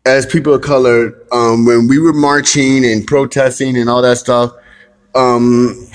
as 0.05 0.25
people 0.25 0.53
of 0.53 0.61
color, 0.61 1.21
um, 1.33 1.65
when 1.65 1.89
we 1.89 1.99
were 1.99 2.13
marching 2.13 2.85
and 2.85 3.05
protesting 3.05 3.75
and 3.75 3.89
all 3.89 4.01
that 4.03 4.17
stuff, 4.17 4.53
um, 5.15 5.85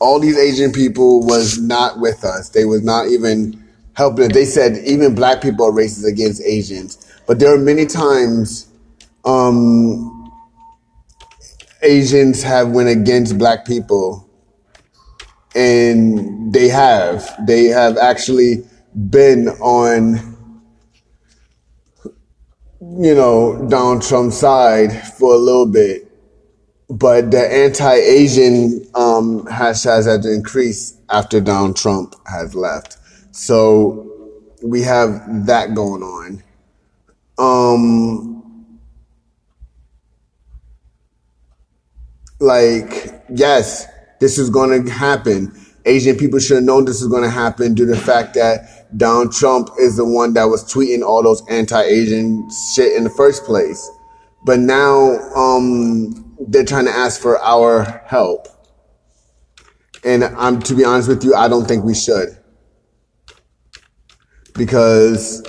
all 0.00 0.20
these 0.20 0.36
Asian 0.36 0.70
people 0.70 1.20
was 1.20 1.58
not 1.58 1.98
with 1.98 2.22
us. 2.24 2.50
They 2.50 2.66
was 2.66 2.84
not 2.84 3.08
even 3.08 3.58
helping. 3.94 4.28
They 4.28 4.44
said 4.44 4.76
even 4.84 5.14
black 5.14 5.40
people 5.40 5.64
are 5.64 5.72
racist 5.72 6.06
against 6.06 6.42
Asians. 6.42 7.10
But 7.26 7.38
there 7.38 7.54
are 7.54 7.58
many 7.58 7.86
times 7.86 8.68
um, 9.24 10.30
Asians 11.80 12.42
have 12.42 12.72
went 12.72 12.90
against 12.90 13.38
black 13.38 13.64
people, 13.64 14.27
and 15.54 16.52
they 16.52 16.68
have. 16.68 17.34
They 17.46 17.66
have 17.66 17.96
actually 17.96 18.64
been 19.10 19.48
on 19.48 20.36
you 22.80 23.14
know, 23.14 23.66
Donald 23.68 24.02
Trump's 24.02 24.38
side 24.38 24.92
for 25.14 25.34
a 25.34 25.36
little 25.36 25.66
bit, 25.66 26.10
but 26.88 27.30
the 27.30 27.40
anti-Asian 27.40 28.86
um, 28.94 29.44
hashtags 29.46 30.10
had 30.10 30.22
to 30.22 30.32
increase 30.32 30.96
after 31.10 31.40
Donald 31.40 31.76
Trump 31.76 32.14
has 32.26 32.54
left. 32.54 32.96
So 33.32 34.10
we 34.62 34.82
have 34.82 35.46
that 35.46 35.74
going 35.74 36.02
on. 36.02 36.42
Um, 37.38 38.78
like, 42.40 43.22
yes, 43.28 43.86
this 44.20 44.38
is 44.38 44.50
going 44.50 44.84
to 44.84 44.90
happen. 44.90 45.52
Asian 45.84 46.16
people 46.16 46.38
should 46.38 46.56
have 46.56 46.64
known 46.64 46.84
this 46.84 47.00
is 47.00 47.08
going 47.08 47.22
to 47.22 47.30
happen 47.30 47.74
due 47.74 47.86
to 47.86 47.92
the 47.92 48.00
fact 48.00 48.34
that 48.34 48.96
Donald 48.96 49.32
Trump 49.32 49.70
is 49.78 49.96
the 49.96 50.04
one 50.04 50.34
that 50.34 50.44
was 50.44 50.64
tweeting 50.64 51.02
all 51.02 51.22
those 51.22 51.42
anti-Asian 51.48 52.48
shit 52.74 52.96
in 52.96 53.04
the 53.04 53.10
first 53.10 53.44
place. 53.44 53.88
But 54.44 54.60
now, 54.60 55.18
um, 55.34 56.36
they're 56.48 56.64
trying 56.64 56.86
to 56.86 56.92
ask 56.92 57.20
for 57.20 57.38
our 57.40 58.02
help. 58.06 58.48
And 60.04 60.24
I'm, 60.24 60.60
to 60.62 60.74
be 60.74 60.84
honest 60.84 61.08
with 61.08 61.24
you, 61.24 61.34
I 61.34 61.48
don't 61.48 61.66
think 61.66 61.84
we 61.84 61.94
should. 61.94 62.36
Because 64.54 65.42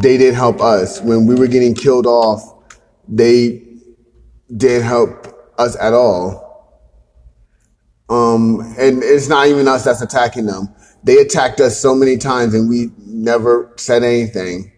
they 0.00 0.16
did 0.16 0.34
help 0.34 0.60
us. 0.60 1.00
When 1.00 1.26
we 1.26 1.34
were 1.34 1.48
getting 1.48 1.74
killed 1.74 2.06
off, 2.06 2.42
they 3.08 3.71
didn't 4.56 4.86
help 4.86 5.52
us 5.58 5.76
at 5.80 5.92
all. 5.94 6.42
Um, 8.08 8.60
and 8.78 9.02
it's 9.02 9.28
not 9.28 9.46
even 9.46 9.68
us 9.68 9.84
that's 9.84 10.02
attacking 10.02 10.46
them. 10.46 10.68
They 11.04 11.16
attacked 11.16 11.60
us 11.60 11.78
so 11.78 11.94
many 11.94 12.16
times 12.18 12.54
and 12.54 12.68
we 12.68 12.90
never 12.98 13.72
said 13.76 14.02
anything. 14.02 14.72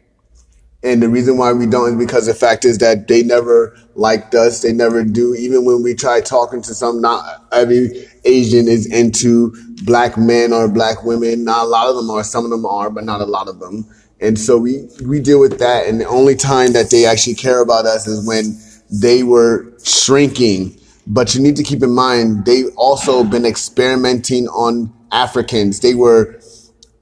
And 0.85 1.03
the 1.03 1.09
reason 1.09 1.39
why 1.39 1.53
we 1.53 1.67
don't 1.67 1.95
is 1.95 2.07
because 2.07 2.27
the 2.27 2.35
fact 2.35 2.67
is 2.67 2.79
that 2.79 3.09
they 3.09 3.23
never 3.23 3.75
liked 3.95 4.35
us. 4.35 4.61
They 4.61 4.73
never 4.73 5.03
do. 5.03 5.35
Even 5.35 5.65
when 5.65 5.83
we 5.83 5.95
try 5.95 6.21
talking 6.21 6.61
to 6.61 6.75
some, 6.75 7.01
not 7.01 7.43
every 7.53 8.07
Asian 8.27 8.69
is 8.69 8.87
into 8.87 9.55
black 9.85 10.19
men 10.19 10.53
or 10.53 10.69
black 10.69 11.03
women. 11.03 11.45
Not 11.45 11.65
a 11.65 11.69
lot 11.69 11.89
of 11.89 11.97
them 11.97 12.11
are. 12.11 12.23
Some 12.23 12.45
of 12.45 12.51
them 12.51 12.67
are, 12.67 12.91
but 12.91 13.05
not 13.05 13.23
a 13.23 13.25
lot 13.25 13.49
of 13.49 13.61
them. 13.61 13.87
And 14.21 14.39
so 14.39 14.59
we, 14.59 14.87
we 15.05 15.21
deal 15.21 15.41
with 15.41 15.59
that. 15.59 15.87
And 15.87 16.03
the 16.03 16.07
only 16.07 16.37
time 16.37 16.75
that 16.75 16.91
they 16.91 17.07
actually 17.07 17.35
care 17.35 17.63
about 17.63 17.87
us 17.87 18.07
is 18.07 18.27
when 18.27 18.59
they 18.91 19.23
were 19.23 19.73
shrinking. 19.85 20.79
But 21.07 21.35
you 21.35 21.43
need 21.43 21.57
to 21.57 21.63
keep 21.63 21.83
in 21.83 21.91
mind, 21.91 22.47
they've 22.47 22.71
also 22.77 23.25
been 23.25 23.45
experimenting 23.45 24.49
on 24.49 24.93
Africans. 25.13 25.81
They 25.81 25.95
were, 25.95 26.41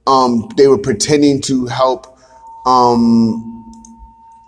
um, 0.07 0.49
they 0.57 0.67
were 0.67 0.77
pretending 0.77 1.41
to 1.41 1.67
help, 1.67 2.17
um, 2.65 3.49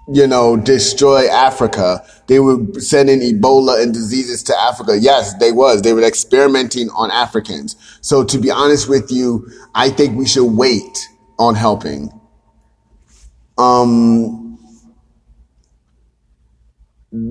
you 0.08 0.28
know, 0.28 0.58
destroy 0.58 1.28
Africa. 1.30 2.06
They 2.28 2.40
were 2.40 2.58
sending 2.80 3.22
Ebola 3.22 3.82
and 3.82 3.94
diseases 3.94 4.44
to 4.44 4.60
Africa. 4.60 4.98
Yes, 5.00 5.34
they 5.36 5.52
was. 5.52 5.82
They 5.82 5.94
were 5.94 6.04
experimenting 6.04 6.90
on 6.90 7.10
Africans. 7.10 7.76
So 8.02 8.24
to 8.24 8.38
be 8.38 8.52
honest 8.52 8.90
with 8.90 9.12
you, 9.12 9.50
I 9.74 9.90
think 9.90 10.18
we 10.18 10.28
should 10.28 10.46
wait 10.46 11.10
on 11.40 11.56
helping. 11.56 12.12
Um, 13.58 14.45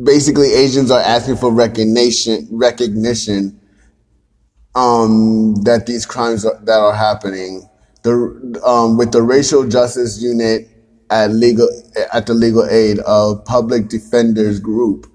basically 0.02 0.52
Asians 0.52 0.90
are 0.90 1.00
asking 1.00 1.36
for 1.36 1.52
recognition, 1.52 2.48
recognition, 2.50 3.60
um, 4.74 5.54
that 5.64 5.86
these 5.86 6.06
crimes 6.06 6.44
are, 6.44 6.58
that 6.64 6.78
are 6.78 6.94
happening. 6.94 7.68
The, 8.02 8.60
um, 8.66 8.98
with 8.98 9.12
the 9.12 9.22
racial 9.22 9.66
justice 9.66 10.20
unit 10.20 10.68
at 11.10 11.30
legal 11.30 11.68
at 12.12 12.26
the 12.26 12.34
legal 12.34 12.66
aid 12.68 12.98
of 13.00 13.44
public 13.44 13.88
defenders 13.88 14.60
group 14.60 15.10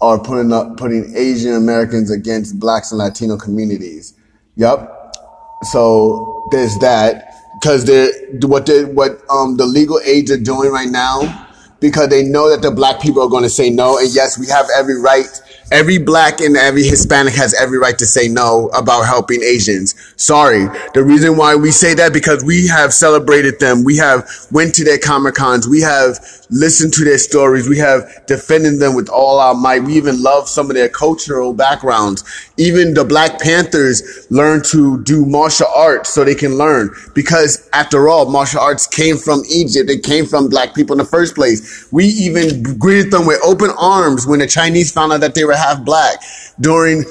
are 0.00 0.18
putting 0.18 0.52
up 0.52 0.76
putting 0.76 1.16
Asian 1.16 1.54
Americans 1.54 2.10
against 2.10 2.60
blacks 2.60 2.92
and 2.92 2.98
Latino 2.98 3.36
communities. 3.36 4.14
Yep. 4.56 5.16
So 5.64 6.48
there's 6.52 6.78
that 6.78 7.34
because 7.60 7.86
they're 7.86 8.12
what 8.42 8.66
they 8.66 8.84
what 8.84 9.20
um 9.30 9.56
the 9.56 9.66
legal 9.66 10.00
aids 10.04 10.30
are 10.30 10.38
doing 10.38 10.70
right 10.70 10.88
now 10.88 11.45
because 11.80 12.08
they 12.08 12.22
know 12.22 12.50
that 12.50 12.62
the 12.62 12.70
black 12.70 13.00
people 13.00 13.22
are 13.22 13.28
going 13.28 13.42
to 13.42 13.50
say 13.50 13.70
no 13.70 13.98
and 13.98 14.12
yes 14.14 14.38
we 14.38 14.46
have 14.46 14.66
every 14.78 14.98
right 15.00 15.26
Every 15.72 15.98
black 15.98 16.40
and 16.40 16.56
every 16.56 16.84
Hispanic 16.84 17.34
has 17.34 17.52
every 17.52 17.78
right 17.78 17.98
to 17.98 18.06
say 18.06 18.28
no 18.28 18.68
about 18.68 19.02
helping 19.02 19.42
Asians. 19.42 19.96
Sorry. 20.16 20.68
The 20.94 21.02
reason 21.02 21.36
why 21.36 21.56
we 21.56 21.72
say 21.72 21.92
that 21.94 22.12
because 22.12 22.44
we 22.44 22.68
have 22.68 22.94
celebrated 22.94 23.58
them. 23.58 23.82
We 23.82 23.96
have 23.96 24.30
went 24.52 24.76
to 24.76 24.84
their 24.84 24.98
Comic 24.98 25.34
Cons. 25.34 25.66
We 25.66 25.80
have 25.80 26.20
listened 26.50 26.92
to 26.94 27.04
their 27.04 27.18
stories. 27.18 27.68
We 27.68 27.78
have 27.78 28.08
defended 28.28 28.78
them 28.78 28.94
with 28.94 29.08
all 29.08 29.40
our 29.40 29.54
might. 29.54 29.82
We 29.82 29.94
even 29.94 30.22
love 30.22 30.48
some 30.48 30.70
of 30.70 30.76
their 30.76 30.88
cultural 30.88 31.52
backgrounds. 31.52 32.22
Even 32.56 32.94
the 32.94 33.04
Black 33.04 33.40
Panthers 33.40 34.28
learn 34.30 34.62
to 34.66 35.02
do 35.02 35.26
martial 35.26 35.66
arts 35.74 36.10
so 36.10 36.22
they 36.22 36.36
can 36.36 36.56
learn 36.56 36.94
because 37.12 37.68
after 37.72 38.08
all, 38.08 38.30
martial 38.30 38.60
arts 38.60 38.86
came 38.86 39.16
from 39.16 39.42
Egypt. 39.50 39.90
It 39.90 40.04
came 40.04 40.26
from 40.26 40.48
black 40.48 40.76
people 40.76 40.94
in 40.94 40.98
the 40.98 41.04
first 41.04 41.34
place. 41.34 41.65
We 41.90 42.04
even 42.06 42.62
greeted 42.78 43.10
them 43.10 43.26
with 43.26 43.40
open 43.44 43.70
arms 43.78 44.26
when 44.26 44.40
the 44.40 44.46
Chinese 44.46 44.92
found 44.92 45.12
out 45.12 45.20
that 45.20 45.34
they 45.34 45.44
were 45.44 45.56
half 45.56 45.84
black. 45.84 46.18
During 46.60 47.04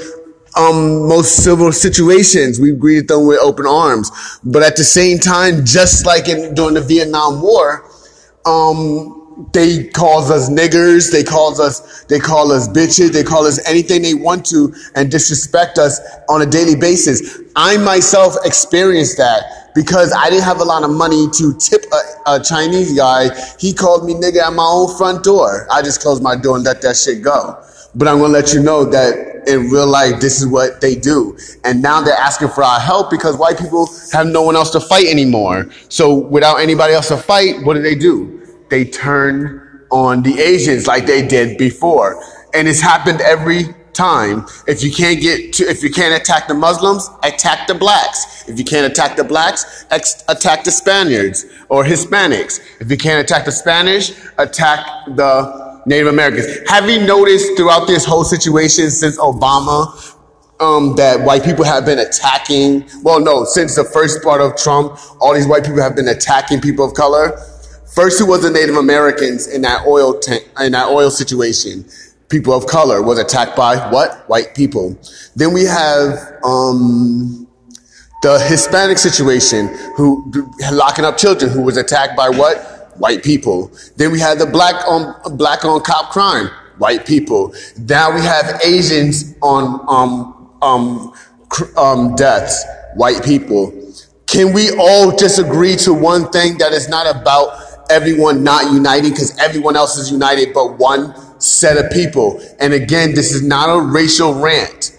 um, 0.58 1.08
most 1.08 1.44
civil 1.44 1.72
situations, 1.72 2.60
we 2.60 2.72
greeted 2.72 3.08
them 3.08 3.26
with 3.28 3.40
open 3.42 3.66
arms. 3.68 4.12
But 4.44 4.64
at 4.64 4.76
the 4.76 4.84
same 4.84 5.20
time, 5.20 5.66
just 5.66 6.06
like 6.06 6.28
in, 6.30 6.54
during 6.54 6.76
the 6.76 6.82
Vietnam 6.82 7.42
War, 7.42 7.90
um, 8.46 9.25
they 9.52 9.88
calls 9.90 10.32
us 10.32 10.50
niggers, 10.50 11.12
they 11.12 11.24
calls 11.24 11.60
us, 11.60 12.04
they 12.06 12.20
call 12.20 12.52
us 12.52 12.68
bitches, 12.68 13.12
they 13.12 13.24
call 13.24 13.46
us 13.46 13.66
anything 13.68 14.02
they 14.02 14.14
want 14.14 14.46
to 14.46 14.74
and 14.96 15.12
disrespect 15.12 15.78
us 15.78 16.00
on 16.30 16.42
a 16.42 16.46
daily 16.46 16.76
basis. 16.76 17.40
I 17.56 17.78
myself 17.78 18.36
experienced 18.46 19.18
that 19.18 19.74
because 19.76 20.14
I 20.14 20.30
didn't 20.30 20.46
have 20.46 20.62
a 20.62 20.64
lot 20.64 20.84
of 20.84 20.90
money 20.90 21.28
to 21.34 21.54
tip 21.58 21.84
a, 21.92 22.36
a 22.36 22.44
Chinese 22.44 22.96
guy. 22.96 23.30
He 23.60 23.74
called 23.74 24.06
me 24.06 24.14
nigger 24.14 24.42
at 24.42 24.54
my 24.54 24.66
own 24.66 24.96
front 24.98 25.24
door. 25.24 25.68
I 25.70 25.82
just 25.82 26.02
closed 26.02 26.24
my 26.24 26.36
door 26.36 26.56
and 26.56 26.66
let 26.66 26.82
that 26.84 26.96
shit 26.96 27.22
go. 27.22 27.62
But 27.94 28.08
I'm 28.08 28.20
going 28.20 28.32
to 28.32 28.40
let 28.40 28.54
you 28.54 28.62
know 28.62 28.86
that 28.86 29.48
in 29.48 29.70
real 29.70 29.88
life, 29.88 30.20
this 30.20 30.42
is 30.42 30.48
what 30.48 30.82
they 30.82 30.96
do. 30.96 31.38
And 31.64 31.82
now 31.82 32.02
they're 32.02 32.14
asking 32.14 32.50
for 32.50 32.64
our 32.64 32.80
help 32.80 33.10
because 33.10 33.38
white 33.38 33.58
people 33.58 33.88
have 34.12 34.28
no 34.28 34.42
one 34.42 34.56
else 34.56 34.72
to 34.72 34.80
fight 34.80 35.08
anymore. 35.08 35.70
So 35.90 36.16
without 36.16 36.58
anybody 36.58 36.94
else 36.94 37.10
to 37.10 37.18
fight, 37.18 37.64
what 37.64 37.76
do 37.76 37.82
they 37.82 37.96
do? 37.96 38.35
They 38.70 38.86
turn 38.86 39.86
on 39.92 40.24
the 40.24 40.40
Asians 40.40 40.88
like 40.88 41.06
they 41.06 41.26
did 41.26 41.58
before. 41.58 42.22
And 42.54 42.68
it's 42.68 42.82
happened 42.82 43.22
every 43.22 43.66
time. 43.94 44.46
If 44.68 44.84
you 44.84 44.92
can't 44.92 45.20
get 45.22 45.54
to, 45.54 45.64
if 45.64 45.82
you 45.82 45.90
can't 45.90 46.20
attack 46.22 46.48
the 46.48 46.54
Muslims, 46.54 47.10
attack 47.24 47.68
the 47.68 47.74
blacks. 47.74 48.48
If 48.48 48.60
you 48.60 48.66
can't 48.66 48.92
attack 48.92 49.16
the 49.16 49.24
blacks, 49.24 49.86
ex- 49.90 50.24
attack 50.28 50.64
the 50.64 50.72
Spaniards 50.72 51.46
or 51.70 51.84
Hispanics. 51.84 52.60
If 52.80 52.92
you 52.92 52.98
can't 52.98 53.24
attack 53.24 53.46
the 53.46 53.52
Spanish, 53.52 54.12
attack 54.38 54.86
the 55.16 55.82
Native 55.86 56.08
Americans. 56.08 56.48
Have 56.68 56.90
you 56.90 57.06
noticed 57.06 57.56
throughout 57.56 57.88
this 57.88 58.06
whole 58.06 58.24
situation 58.24 58.92
since 58.92 59.18
Obama 59.18 60.14
um, 60.60 60.96
that 60.96 61.22
white 61.22 61.44
people 61.44 61.64
have 61.64 61.86
been 61.86 62.00
attacking? 62.00 62.88
Well, 63.04 63.20
no, 63.20 63.46
since 63.46 63.76
the 63.76 63.84
first 63.84 64.24
part 64.24 64.42
of 64.42 64.56
Trump, 64.56 64.98
all 65.22 65.34
these 65.34 65.48
white 65.48 65.64
people 65.64 65.82
have 65.82 65.96
been 65.96 66.08
attacking 66.08 66.62
people 66.62 66.86
of 66.86 66.94
color. 66.94 67.40
First, 67.96 68.20
it 68.20 68.26
was 68.26 68.42
the 68.42 68.52
Native 68.52 68.76
Americans 68.76 69.48
in 69.48 69.62
that 69.62 69.86
oil 69.88 70.20
tank, 70.20 70.48
in 70.60 70.74
that 70.74 70.90
oil 70.90 71.10
situation. 71.10 71.86
People 72.30 72.54
of 72.54 72.66
color 72.66 73.02
was 73.02 73.20
attacked 73.20 73.56
by 73.56 73.90
what? 73.92 74.28
White 74.28 74.54
people. 74.56 74.98
Then 75.36 75.54
we 75.54 75.64
have 75.64 76.34
um, 76.44 77.48
the 78.22 78.40
Hispanic 78.40 78.98
situation, 78.98 79.68
who 79.96 80.32
locking 80.72 81.06
up 81.06 81.18
children, 81.18 81.52
who 81.52 81.62
was 81.62 81.78
attacked 81.78 82.18
by 82.18 82.30
what? 82.30 82.76
white 82.98 83.24
people. 83.24 83.72
Then 83.98 84.12
we 84.12 84.20
had 84.20 84.40
the 84.40 84.46
black 84.46 84.76
on 84.88 85.38
black 85.38 85.66
on 85.66 85.82
cop 85.82 86.12
crime, 86.12 86.50
white 86.78 87.06
people. 87.06 87.54
Now 87.78 88.14
we 88.14 88.22
have 88.22 88.62
Asians 88.64 89.36
on 89.42 89.82
um 89.88 90.58
um 90.62 91.14
um 91.78 92.16
deaths, 92.16 92.66
white 92.96 93.24
people. 93.24 93.74
Can 94.28 94.54
we 94.54 94.72
all 94.78 95.16
just 95.16 95.40
agree 95.40 95.76
to 95.78 95.94
one 95.94 96.30
thing 96.32 96.58
that 96.58 96.74
is 96.74 96.90
not 96.90 97.16
about 97.16 97.65
everyone 97.90 98.44
not 98.44 98.72
uniting 98.72 99.12
because 99.12 99.38
everyone 99.38 99.76
else 99.76 99.98
is 99.98 100.12
united 100.12 100.54
but 100.54 100.78
one 100.78 101.14
set 101.40 101.78
of 101.78 101.92
people. 101.92 102.42
And 102.60 102.74
again, 102.74 103.14
this 103.14 103.32
is 103.32 103.42
not 103.42 103.70
a 103.70 103.82
racial 103.82 104.34
rant. 104.34 104.98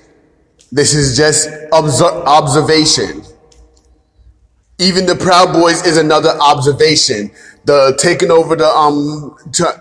This 0.73 0.95
is 0.95 1.17
just 1.17 1.49
observation. 1.73 3.23
Even 4.79 5.07
the 5.07 5.17
Proud 5.17 5.53
Boys 5.53 5.87
is 5.87 5.97
another 5.97 6.31
observation. 6.41 7.31
The 7.65 7.99
taking 7.99 8.31
over 8.31 8.55
the, 8.55 8.67
um, 8.67 9.37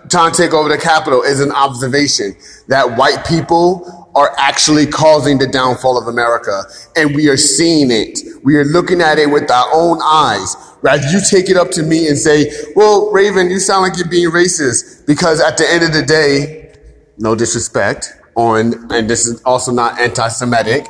trying 0.08 0.32
to 0.32 0.36
take 0.36 0.54
over 0.54 0.68
the 0.68 0.78
Capitol 0.78 1.22
is 1.22 1.40
an 1.40 1.52
observation 1.52 2.34
that 2.68 2.96
white 2.96 3.26
people 3.26 4.10
are 4.16 4.34
actually 4.38 4.86
causing 4.86 5.36
the 5.36 5.46
downfall 5.46 5.98
of 5.98 6.08
America. 6.08 6.62
And 6.96 7.14
we 7.14 7.28
are 7.28 7.36
seeing 7.36 7.90
it. 7.90 8.20
We 8.42 8.56
are 8.56 8.64
looking 8.64 9.02
at 9.02 9.18
it 9.18 9.30
with 9.30 9.50
our 9.50 9.68
own 9.74 9.98
eyes. 10.02 10.56
You 10.94 11.20
take 11.28 11.50
it 11.50 11.56
up 11.56 11.70
to 11.72 11.82
me 11.82 12.08
and 12.08 12.16
say, 12.16 12.50
well, 12.74 13.10
Raven, 13.10 13.50
you 13.50 13.58
sound 13.58 13.82
like 13.82 13.98
you're 13.98 14.08
being 14.08 14.30
racist. 14.30 15.06
Because 15.06 15.40
at 15.40 15.56
the 15.58 15.68
end 15.68 15.84
of 15.84 15.92
the 15.92 16.02
day, 16.02 16.72
no 17.18 17.34
disrespect 17.34 18.12
on, 18.36 18.92
and 18.92 19.08
this 19.10 19.26
is 19.26 19.42
also 19.42 19.72
not 19.72 19.98
anti-Semitic. 19.98 20.86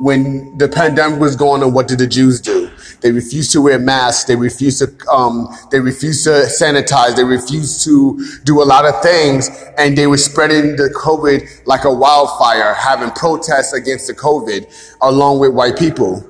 When 0.00 0.58
the 0.58 0.68
pandemic 0.68 1.20
was 1.20 1.36
going 1.36 1.62
on, 1.62 1.72
what 1.72 1.86
did 1.86 1.98
the 1.98 2.06
Jews 2.06 2.40
do? 2.40 2.68
They 3.02 3.12
refused 3.12 3.52
to 3.52 3.60
wear 3.60 3.78
masks. 3.78 4.24
They 4.24 4.36
refused 4.36 4.78
to, 4.80 5.08
um, 5.08 5.48
they 5.70 5.80
refused 5.80 6.24
to 6.24 6.30
sanitize. 6.60 7.16
They 7.16 7.24
refused 7.24 7.84
to 7.84 8.24
do 8.44 8.62
a 8.62 8.64
lot 8.64 8.84
of 8.84 9.00
things. 9.02 9.48
And 9.78 9.96
they 9.96 10.06
were 10.06 10.18
spreading 10.18 10.76
the 10.76 10.92
COVID 10.96 11.66
like 11.66 11.84
a 11.84 11.92
wildfire, 11.92 12.74
having 12.74 13.10
protests 13.10 13.72
against 13.72 14.06
the 14.08 14.14
COVID 14.14 14.66
along 15.02 15.38
with 15.38 15.52
white 15.52 15.76
people. 15.76 16.24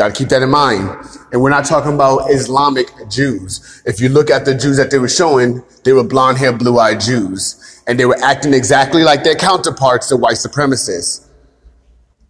Got 0.00 0.14
to 0.14 0.18
keep 0.18 0.30
that 0.30 0.40
in 0.42 0.48
mind. 0.48 0.88
And 1.30 1.42
we're 1.42 1.50
not 1.50 1.66
talking 1.66 1.92
about 1.92 2.30
Islamic 2.30 2.88
Jews. 3.10 3.82
If 3.84 4.00
you 4.00 4.08
look 4.08 4.30
at 4.30 4.46
the 4.46 4.54
Jews 4.54 4.78
that 4.78 4.90
they 4.90 4.98
were 4.98 5.10
showing, 5.10 5.62
they 5.84 5.92
were 5.92 6.02
blonde 6.02 6.38
hair, 6.38 6.54
blue 6.54 6.78
eyed 6.78 7.00
Jews. 7.00 7.82
And 7.86 8.00
they 8.00 8.06
were 8.06 8.16
acting 8.22 8.54
exactly 8.54 9.02
like 9.02 9.24
their 9.24 9.34
counterparts, 9.34 10.08
the 10.08 10.16
white 10.16 10.36
supremacists. 10.36 11.28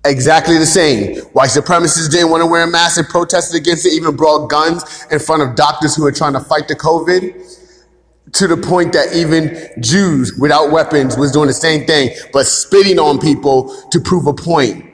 Exactly 0.04 0.58
the 0.58 0.66
same. 0.66 1.18
White 1.26 1.50
supremacists 1.50 2.10
didn't 2.10 2.30
want 2.30 2.42
to 2.42 2.46
wear 2.48 2.64
a 2.64 2.66
mask 2.66 2.98
and 2.98 3.06
protested 3.06 3.60
against 3.60 3.86
it, 3.86 3.92
even 3.92 4.16
brought 4.16 4.50
guns 4.50 5.06
in 5.12 5.20
front 5.20 5.40
of 5.40 5.54
doctors 5.54 5.94
who 5.94 6.02
were 6.02 6.10
trying 6.10 6.32
to 6.32 6.40
fight 6.40 6.66
the 6.66 6.74
COVID. 6.74 8.32
To 8.32 8.48
the 8.48 8.56
point 8.56 8.94
that 8.94 9.14
even 9.14 9.56
Jews 9.80 10.36
without 10.40 10.72
weapons 10.72 11.16
was 11.16 11.30
doing 11.30 11.46
the 11.46 11.54
same 11.54 11.86
thing, 11.86 12.10
but 12.32 12.46
spitting 12.46 12.98
on 12.98 13.20
people 13.20 13.72
to 13.92 14.00
prove 14.00 14.26
a 14.26 14.34
point, 14.34 14.84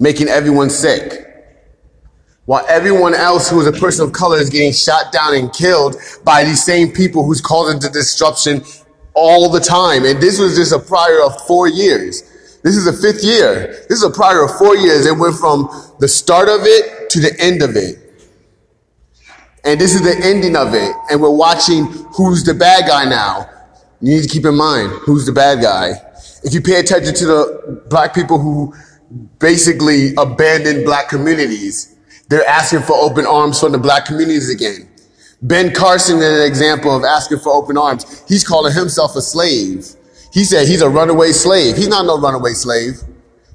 making 0.00 0.26
everyone 0.26 0.68
sick. 0.68 1.28
While 2.44 2.64
everyone 2.68 3.14
else 3.14 3.48
who 3.48 3.60
is 3.60 3.66
a 3.68 3.72
person 3.72 4.04
of 4.04 4.12
color 4.12 4.38
is 4.38 4.50
getting 4.50 4.72
shot 4.72 5.12
down 5.12 5.34
and 5.34 5.52
killed 5.52 5.96
by 6.24 6.42
these 6.44 6.64
same 6.64 6.90
people 6.90 7.24
who's 7.24 7.40
causing 7.40 7.78
the 7.78 7.88
disruption 7.88 8.62
all 9.14 9.48
the 9.48 9.60
time. 9.60 10.04
And 10.04 10.20
this 10.20 10.40
was 10.40 10.56
just 10.56 10.72
a 10.72 10.78
prior 10.78 11.22
of 11.22 11.40
four 11.46 11.68
years. 11.68 12.22
This 12.64 12.76
is 12.76 12.84
the 12.84 12.92
fifth 12.92 13.22
year. 13.22 13.84
This 13.88 13.98
is 13.98 14.04
a 14.04 14.10
prior 14.10 14.44
of 14.44 14.56
four 14.56 14.76
years. 14.76 15.06
It 15.06 15.16
went 15.16 15.36
from 15.36 15.68
the 16.00 16.08
start 16.08 16.48
of 16.48 16.60
it 16.62 17.10
to 17.10 17.20
the 17.20 17.34
end 17.38 17.62
of 17.62 17.76
it. 17.76 17.98
And 19.64 19.80
this 19.80 19.94
is 19.94 20.02
the 20.02 20.26
ending 20.26 20.56
of 20.56 20.74
it. 20.74 20.92
And 21.10 21.22
we're 21.22 21.30
watching 21.30 21.84
who's 22.16 22.42
the 22.42 22.54
bad 22.54 22.88
guy 22.88 23.04
now. 23.04 23.48
You 24.00 24.16
need 24.16 24.22
to 24.22 24.28
keep 24.28 24.44
in 24.44 24.56
mind 24.56 24.90
who's 25.04 25.26
the 25.26 25.32
bad 25.32 25.62
guy. 25.62 25.92
If 26.42 26.54
you 26.54 26.60
pay 26.60 26.80
attention 26.80 27.14
to 27.14 27.26
the 27.26 27.82
black 27.88 28.14
people 28.14 28.38
who 28.38 28.74
basically 29.38 30.14
abandoned 30.16 30.84
black 30.84 31.08
communities, 31.08 31.91
they're 32.32 32.48
asking 32.48 32.80
for 32.80 32.94
open 32.96 33.26
arms 33.26 33.60
from 33.60 33.72
the 33.72 33.78
black 33.78 34.06
communities 34.06 34.48
again. 34.48 34.88
Ben 35.42 35.74
Carson 35.74 36.16
is 36.16 36.40
an 36.40 36.46
example 36.46 36.96
of 36.96 37.04
asking 37.04 37.40
for 37.40 37.52
open 37.52 37.76
arms. 37.76 38.24
He's 38.26 38.42
calling 38.42 38.72
himself 38.72 39.14
a 39.16 39.20
slave. 39.20 39.86
He 40.32 40.44
said 40.44 40.66
he's 40.66 40.80
a 40.80 40.88
runaway 40.88 41.32
slave. 41.32 41.76
He's 41.76 41.88
not 41.88 42.06
no 42.06 42.18
runaway 42.18 42.54
slave. 42.54 42.94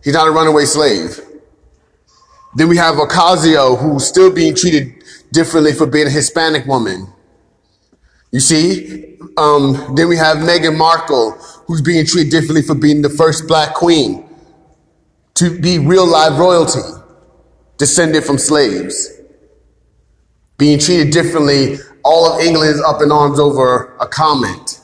He's 0.03 0.13
not 0.13 0.27
a 0.27 0.31
runaway 0.31 0.65
slave. 0.65 1.19
Then 2.55 2.69
we 2.69 2.77
have 2.77 2.95
Ocasio, 2.97 3.79
who's 3.79 4.05
still 4.05 4.31
being 4.31 4.53
treated 4.53 4.93
differently 5.31 5.73
for 5.73 5.87
being 5.87 6.05
a 6.05 6.11
Hispanic 6.11 6.67
woman. 6.67 7.11
You 8.31 8.39
see? 8.39 9.17
Um, 9.37 9.95
then 9.95 10.07
we 10.07 10.17
have 10.17 10.37
Meghan 10.37 10.77
Markle, 10.77 11.31
who's 11.65 11.81
being 11.81 12.05
treated 12.05 12.29
differently 12.29 12.61
for 12.61 12.75
being 12.75 13.01
the 13.01 13.09
first 13.09 13.47
black 13.47 13.73
queen 13.73 14.23
to 15.33 15.59
be 15.59 15.79
real 15.79 16.05
live 16.05 16.37
royalty, 16.37 16.81
descended 17.77 18.23
from 18.23 18.37
slaves. 18.37 19.11
Being 20.57 20.79
treated 20.79 21.11
differently, 21.11 21.77
all 22.03 22.25
of 22.25 22.39
England 22.41 22.71
is 22.71 22.81
up 22.81 23.01
in 23.01 23.11
arms 23.11 23.39
over 23.39 23.95
a 23.99 24.07
comment. 24.07 24.81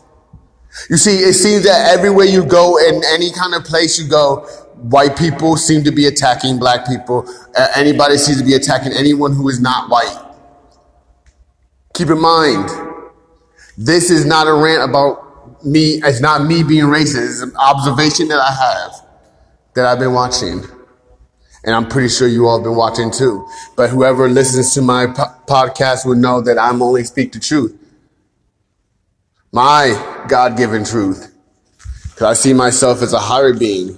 You 0.90 0.98
see, 0.98 1.18
it 1.18 1.34
seems 1.34 1.64
that 1.64 1.96
everywhere 1.96 2.26
you 2.26 2.46
go, 2.46 2.78
in 2.78 3.02
any 3.06 3.32
kind 3.32 3.54
of 3.54 3.64
place 3.64 4.00
you 4.00 4.08
go, 4.08 4.46
white 4.76 5.18
people 5.18 5.56
seem 5.56 5.84
to 5.84 5.92
be 5.92 6.08
attacking 6.08 6.60
black 6.60 6.86
people. 6.88 7.28
Uh, 7.56 7.68
anybody 7.76 8.18
seems 8.18 8.40
to 8.40 8.46
be 8.46 8.54
attacking 8.54 8.92
anyone 8.94 9.34
who 9.34 9.48
is 9.50 9.62
not 9.62 9.90
white. 9.90 10.20
Keep 11.94 12.10
in 12.10 12.20
mind, 12.20 12.70
this 13.78 14.10
is 14.10 14.26
not 14.26 14.48
a 14.48 14.54
rant 14.54 14.90
about 14.90 15.66
me. 15.66 16.02
It's 16.04 16.22
not 16.22 16.46
me 16.46 16.64
being 16.64 16.86
racist. 16.86 17.30
It's 17.30 17.42
an 17.42 17.56
observation 17.56 18.28
that 18.28 18.40
I 18.40 18.52
have 18.52 19.08
that 19.76 19.86
I've 19.86 20.00
been 20.00 20.14
watching. 20.14 20.64
And 21.66 21.74
I'm 21.74 21.88
pretty 21.88 22.10
sure 22.10 22.28
you 22.28 22.48
all 22.48 22.58
have 22.58 22.64
been 22.64 22.76
watching 22.76 23.10
too. 23.10 23.48
But 23.76 23.90
whoever 23.90 24.28
listens 24.28 24.74
to 24.74 24.82
my 24.82 25.08
po- 25.08 25.34
podcast 25.48 26.06
will 26.06 26.16
know 26.16 26.42
that 26.42 26.58
I'm 26.58 26.82
only 26.82 27.04
speak 27.04 27.32
the 27.32 27.40
truth 27.40 27.80
my 29.54 30.26
God 30.28 30.58
given 30.58 30.84
truth. 30.84 31.32
Because 32.06 32.24
I 32.24 32.34
see 32.34 32.54
myself 32.54 33.02
as 33.02 33.14
a 33.14 33.20
higher 33.20 33.54
being. 33.54 33.98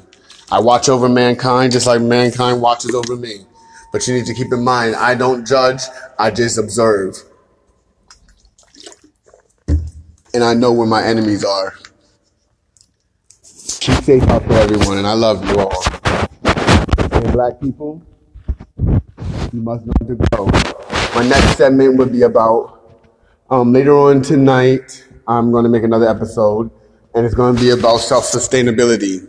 I 0.51 0.59
watch 0.59 0.89
over 0.89 1.09
mankind 1.09 1.71
just 1.71 1.87
like 1.87 2.01
mankind 2.01 2.61
watches 2.61 2.93
over 2.93 3.15
me. 3.15 3.45
But 3.91 4.05
you 4.05 4.13
need 4.13 4.25
to 4.25 4.33
keep 4.33 4.51
in 4.51 4.63
mind, 4.63 4.95
I 4.95 5.15
don't 5.15 5.47
judge, 5.47 5.83
I 6.19 6.29
just 6.29 6.57
observe. 6.57 7.15
And 10.33 10.43
I 10.43 10.53
know 10.53 10.73
where 10.73 10.87
my 10.87 11.01
enemies 11.01 11.45
are. 11.45 11.73
Keep 13.79 14.03
safe 14.03 14.23
out 14.23 14.45
there, 14.49 14.63
everyone, 14.63 14.97
and 14.97 15.07
I 15.07 15.13
love 15.13 15.45
you 15.45 15.57
all. 15.57 15.94
Black 17.31 17.59
people, 17.59 18.01
you 18.77 19.61
must 19.61 19.85
know 19.85 19.93
to 20.07 20.15
grow. 20.15 20.45
My 21.15 21.27
next 21.27 21.57
segment 21.57 21.97
would 21.97 22.11
be 22.11 22.23
about 22.23 22.99
um, 23.49 23.73
later 23.73 23.97
on 23.97 24.21
tonight. 24.21 25.05
I'm 25.27 25.51
going 25.51 25.63
to 25.63 25.69
make 25.69 25.83
another 25.83 26.07
episode, 26.07 26.69
and 27.13 27.25
it's 27.25 27.35
going 27.35 27.55
to 27.55 27.61
be 27.61 27.69
about 27.71 27.97
self 27.97 28.25
sustainability. 28.25 29.27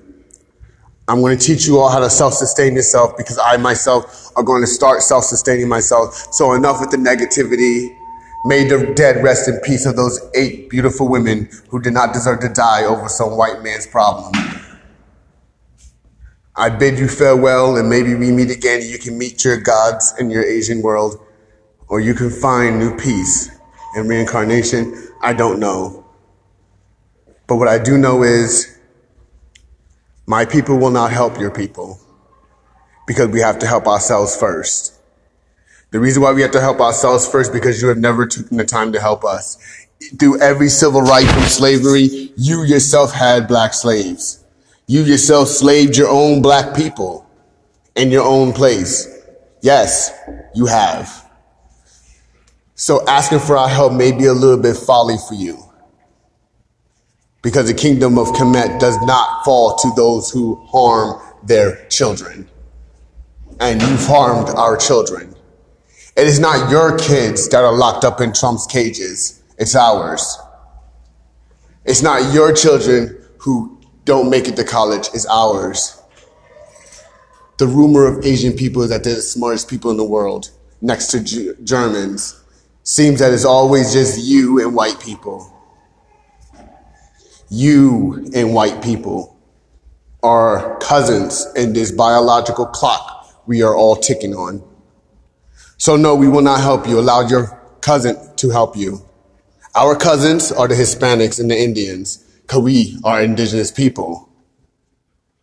I'm 1.09 1.21
going 1.21 1.39
to 1.39 1.45
teach 1.45 1.67
you 1.67 1.79
all 1.79 1.89
how 1.89 2.01
to 2.01 2.11
self 2.11 2.35
sustain 2.35 2.75
yourself 2.75 3.17
because 3.17 3.39
I 3.39 3.57
myself 3.57 4.31
are 4.37 4.43
going 4.43 4.63
to 4.63 4.67
start 4.67 5.03
self 5.03 5.25
sustaining 5.25 5.69
myself. 5.69 6.15
So, 6.33 6.53
enough 6.55 6.81
with 6.81 6.91
the 6.91 6.97
negativity. 6.97 7.97
May 8.45 8.69
the 8.69 8.93
dead 8.95 9.25
rest 9.25 9.49
in 9.49 9.59
peace 9.65 9.87
of 9.87 9.97
those 9.97 10.21
eight 10.37 10.71
beautiful 10.71 11.09
women 11.09 11.49
who 11.69 11.81
did 11.81 11.95
not 11.95 12.13
deserve 12.13 12.39
to 12.41 12.49
die 12.49 12.85
over 12.85 13.09
some 13.09 13.37
white 13.37 13.61
man's 13.63 13.89
problem. 13.89 14.33
I 16.59 16.71
bid 16.71 16.99
you 16.99 17.07
farewell, 17.07 17.77
and 17.77 17.88
maybe 17.88 18.14
we 18.14 18.33
meet 18.33 18.51
again. 18.51 18.81
You 18.83 18.99
can 18.99 19.19
meet 19.19 19.45
your 19.45 19.61
gods 19.61 20.14
in 20.19 20.31
your 20.31 20.42
Asian 20.42 20.81
world, 20.81 21.21
or 21.88 22.01
you 22.01 22.14
can 22.14 22.31
find 22.31 22.79
new 22.79 22.97
peace 22.97 23.51
and 23.95 24.09
reincarnation. 24.09 25.11
I 25.21 25.35
don't 25.35 25.61
know. 25.61 26.07
But 27.47 27.57
what 27.57 27.69
I 27.69 27.79
do 27.79 27.99
know 27.99 28.23
is 28.23 28.79
my 30.27 30.47
people 30.47 30.79
will 30.79 30.90
not 30.90 31.12
help 31.12 31.38
your 31.38 31.51
people 31.51 32.01
because 33.07 33.29
we 33.29 33.40
have 33.40 33.59
to 33.59 33.66
help 33.66 33.87
ourselves 33.87 34.35
first. 34.35 34.95
The 35.90 36.01
reason 36.01 36.23
why 36.23 36.33
we 36.33 36.42
have 36.42 36.51
to 36.53 36.61
help 36.61 36.81
ourselves 36.81 37.29
first 37.29 37.53
because 37.53 37.81
you 37.81 37.88
have 37.88 37.99
never 37.99 38.27
taken 38.27 38.57
the 38.57 38.64
time 38.64 38.92
to 38.92 39.01
help 39.01 39.25
us. 39.25 39.59
Through 40.19 40.40
every 40.40 40.69
civil 40.69 41.03
right 41.03 41.27
from 41.27 41.45
slavery, 41.45 42.33
you 42.37 42.64
yourself 42.64 43.12
had 43.12 43.47
black 43.47 43.73
slaves. 43.75 44.42
You 44.88 45.03
yourself 45.03 45.49
slaved 45.49 45.96
your 45.96 46.09
own 46.09 46.42
black 46.42 46.77
people 46.77 47.29
in 47.96 48.11
your 48.11 48.25
own 48.25 48.53
place. 48.53 49.09
Yes, 49.61 50.12
you 50.55 50.66
have. 50.66 51.29
So 52.77 53.05
asking 53.09 53.40
for 53.40 53.57
our 53.57 53.68
help 53.68 53.92
may 53.92 54.12
be 54.12 54.27
a 54.27 54.33
little 54.33 54.62
bit 54.62 54.77
folly 54.77 55.16
for 55.29 55.35
you. 55.35 55.59
Because 57.42 57.66
the 57.66 57.75
kingdom 57.75 58.18
of 58.18 58.29
Kemet 58.29 58.79
does 58.79 58.96
not 59.03 59.44
fall 59.44 59.77
to 59.77 59.90
those 59.96 60.31
who 60.31 60.57
harm 60.66 61.20
their 61.42 61.87
children. 61.88 62.49
And 63.59 63.81
you've 63.81 64.07
harmed 64.07 64.51
our 64.51 64.77
children. 64.77 65.35
It 66.16 66.27
is 66.27 66.38
not 66.38 66.70
your 66.70 66.96
kids 66.99 67.49
that 67.49 67.64
are 67.64 67.75
locked 67.75 68.05
up 68.05 68.20
in 68.20 68.33
Trump's 68.33 68.66
cages. 68.66 69.42
It's 69.59 69.75
ours. 69.75 70.38
It's 71.85 72.03
not 72.03 72.33
your 72.33 72.53
children 72.53 73.18
who 73.38 73.76
don't 74.07 74.31
make 74.31 74.49
it 74.49 74.57
to 74.57 74.64
college. 74.64 75.09
is 75.14 75.27
ours. 75.27 76.01
The 77.59 77.66
rumor 77.66 78.07
of 78.07 78.25
Asian 78.25 78.55
people 78.55 78.83
is 78.83 78.88
that 78.90 79.05
they're 79.05 79.16
the 79.16 79.23
smartest 79.23 79.69
people 79.69 79.90
in 79.90 79.99
the 79.99 80.05
world 80.05 80.51
next 80.81 81.09
to 81.09 81.21
G- 81.21 81.53
Germans 81.62 82.42
seems 82.83 83.19
that 83.21 83.33
it's 83.35 83.45
always 83.45 83.92
just 83.92 84.19
you 84.19 84.61
and 84.62 84.75
white 84.75 85.01
people. 85.01 85.53
You 87.51 88.31
and 88.35 88.55
white 88.55 88.83
people 88.83 89.38
are 90.23 90.79
cousins 90.79 91.47
in 91.55 91.73
this 91.73 91.90
biological 91.92 92.66
clock 92.66 93.16
we 93.47 93.62
are 93.62 93.75
all 93.75 93.97
ticking 93.97 94.35
on. 94.35 94.62
So 95.79 95.97
no, 95.97 96.14
we 96.14 96.29
will 96.29 96.42
not 96.42 96.61
help 96.61 96.87
you. 96.87 96.99
Allow 96.99 97.29
your 97.29 97.61
cousin 97.81 98.16
to 98.37 98.51
help 98.51 98.77
you. 98.77 99.07
Our 99.75 99.95
cousins 99.95 100.51
are 100.51 100.66
the 100.69 100.75
Hispanics 100.75 101.38
and 101.38 101.51
the 101.51 101.59
Indians, 101.59 102.25
because 102.47 102.63
we 102.63 102.99
are 103.03 103.23
indigenous 103.23 103.73
people. 103.73 104.29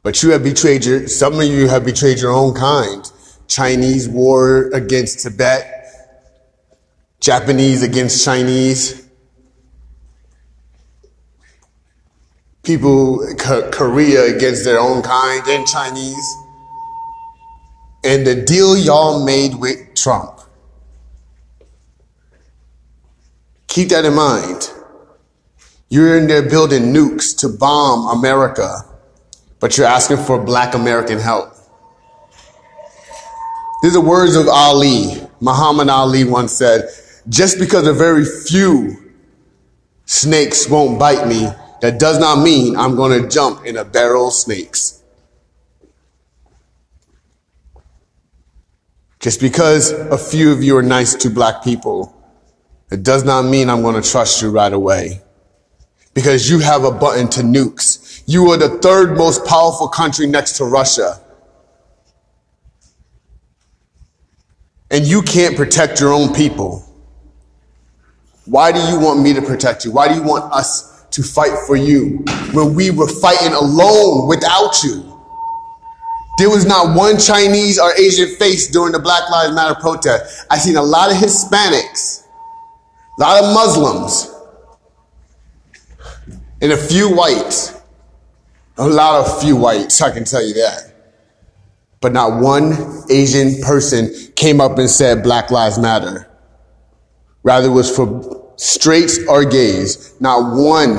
But 0.04 0.24
you 0.24 0.32
have 0.32 0.44
betrayed 0.44 0.86
your, 0.86 1.08
some 1.08 1.40
of 1.40 1.46
you 1.46 1.68
have 1.68 1.86
betrayed 1.86 2.20
your 2.20 2.32
own 2.32 2.54
kind. 2.54 3.10
Chinese 3.48 4.08
war 4.08 4.70
against 4.74 5.20
Tibet, 5.20 5.86
Japanese 7.20 7.84
against 7.84 8.24
Chinese, 8.24 9.08
people, 12.64 13.26
K- 13.38 13.70
Korea 13.72 14.36
against 14.36 14.64
their 14.64 14.80
own 14.80 15.02
kind 15.02 15.46
and 15.48 15.68
Chinese. 15.68 16.36
And 18.06 18.26
the 18.26 18.36
deal 18.36 18.78
y'all 18.78 19.26
made 19.26 19.56
with 19.56 19.94
Trump. 19.96 20.40
Keep 23.68 23.90
that 23.90 24.06
in 24.06 24.14
mind. 24.14 24.70
You're 25.94 26.18
in 26.18 26.26
there 26.26 26.42
building 26.42 26.92
nukes 26.92 27.38
to 27.42 27.50
bomb 27.50 28.18
America, 28.18 28.80
but 29.60 29.78
you're 29.78 29.86
asking 29.86 30.18
for 30.18 30.44
black 30.44 30.74
American 30.74 31.20
help. 31.20 31.54
These 33.84 33.96
are 33.96 34.02
words 34.02 34.36
of 34.36 34.48
Ali. 34.48 35.22
Muhammad 35.40 35.90
Ali 35.90 36.24
once 36.24 36.52
said, 36.52 36.90
just 37.30 37.60
because 37.60 37.86
a 37.86 37.94
very 37.94 38.26
few 38.26 39.14
snakes 40.06 40.68
won't 40.68 40.98
bite 40.98 41.28
me, 41.28 41.48
that 41.82 42.00
does 42.00 42.18
not 42.18 42.42
mean 42.42 42.76
I'm 42.76 42.96
going 42.96 43.22
to 43.22 43.30
jump 43.30 43.64
in 43.64 43.78
a 43.78 43.86
barrel 43.86 44.30
of 44.30 44.34
snakes. 44.34 45.04
Just 49.20 49.40
because 49.40 49.92
a 49.92 50.18
few 50.18 50.52
of 50.54 50.64
you 50.64 50.76
are 50.76 50.82
nice 50.82 51.14
to 51.14 51.30
black 51.30 51.64
people, 51.64 52.20
it 52.90 53.04
does 53.04 53.24
not 53.24 53.44
mean 53.44 53.70
I'm 53.70 53.84
going 53.84 54.02
to 54.02 54.10
trust 54.10 54.42
you 54.42 54.50
right 54.50 54.74
away. 54.74 55.23
Because 56.14 56.50
you 56.50 56.60
have 56.60 56.84
a 56.84 56.92
button 56.92 57.28
to 57.30 57.42
nukes. 57.42 58.24
You 58.28 58.52
are 58.52 58.58
the 58.58 58.70
third 58.80 59.18
most 59.18 59.46
powerful 59.46 59.88
country 59.88 60.28
next 60.28 60.58
to 60.58 60.66
Russia. 60.66 61.20
And 64.92 65.06
you 65.06 65.24
can't 65.24 65.56
protect 65.56 66.00
your 66.00 66.14
own 66.14 66.34
people. 66.34 66.86
Why 68.46 68.72
do 68.72 68.80
you 68.80 69.00
want 69.00 69.22
me 69.22 69.34
to 69.34 69.42
protect 69.42 69.86
you? 69.86 69.92
Why 69.92 70.08
do 70.08 70.16
you 70.16 70.24
want 70.24 70.54
us 70.54 71.06
to 71.12 71.24
fight 71.24 71.58
for 71.66 71.76
you 71.76 72.24
when 72.52 72.76
we 72.76 72.92
were 72.92 73.08
fighting 73.08 73.54
alone 73.54 74.28
without 74.28 74.84
you? 74.84 75.10
There 76.38 76.50
was 76.50 76.66
not 76.66 76.96
one 76.96 77.20
Chinese 77.20 77.80
or 77.80 77.94
Asian 77.94 78.36
face 78.36 78.68
during 78.70 78.92
the 78.92 79.00
Black 79.00 79.30
Lives 79.30 79.54
Matter 79.54 79.80
protest. 79.80 80.46
I 80.50 80.58
seen 80.58 80.76
a 80.76 80.82
lot 80.82 81.12
of 81.12 81.18
Hispanics, 81.18 82.26
a 83.18 83.22
lot 83.22 83.44
of 83.44 83.54
Muslims, 83.54 84.33
and 86.64 86.72
a 86.72 86.78
few 86.78 87.14
whites. 87.14 87.78
A 88.78 88.88
lot 88.88 89.20
of 89.20 89.42
few 89.42 89.56
whites, 89.56 90.02
I 90.02 90.10
can 90.10 90.24
tell 90.24 90.44
you 90.44 90.56
that. 90.56 90.94
But 92.02 92.14
not 92.14 92.42
one 92.42 92.74
Asian 93.10 93.62
person 93.62 94.12
came 94.36 94.60
up 94.60 94.80
and 94.80 94.90
said 94.90 95.22
Black 95.22 95.52
Lives 95.52 95.78
Matter. 95.78 96.28
Rather, 97.44 97.68
it 97.68 97.72
was 97.72 97.94
for 97.96 98.54
straights 98.56 99.20
or 99.28 99.46
gays. 99.46 100.16
Not 100.22 100.56
one 100.56 100.98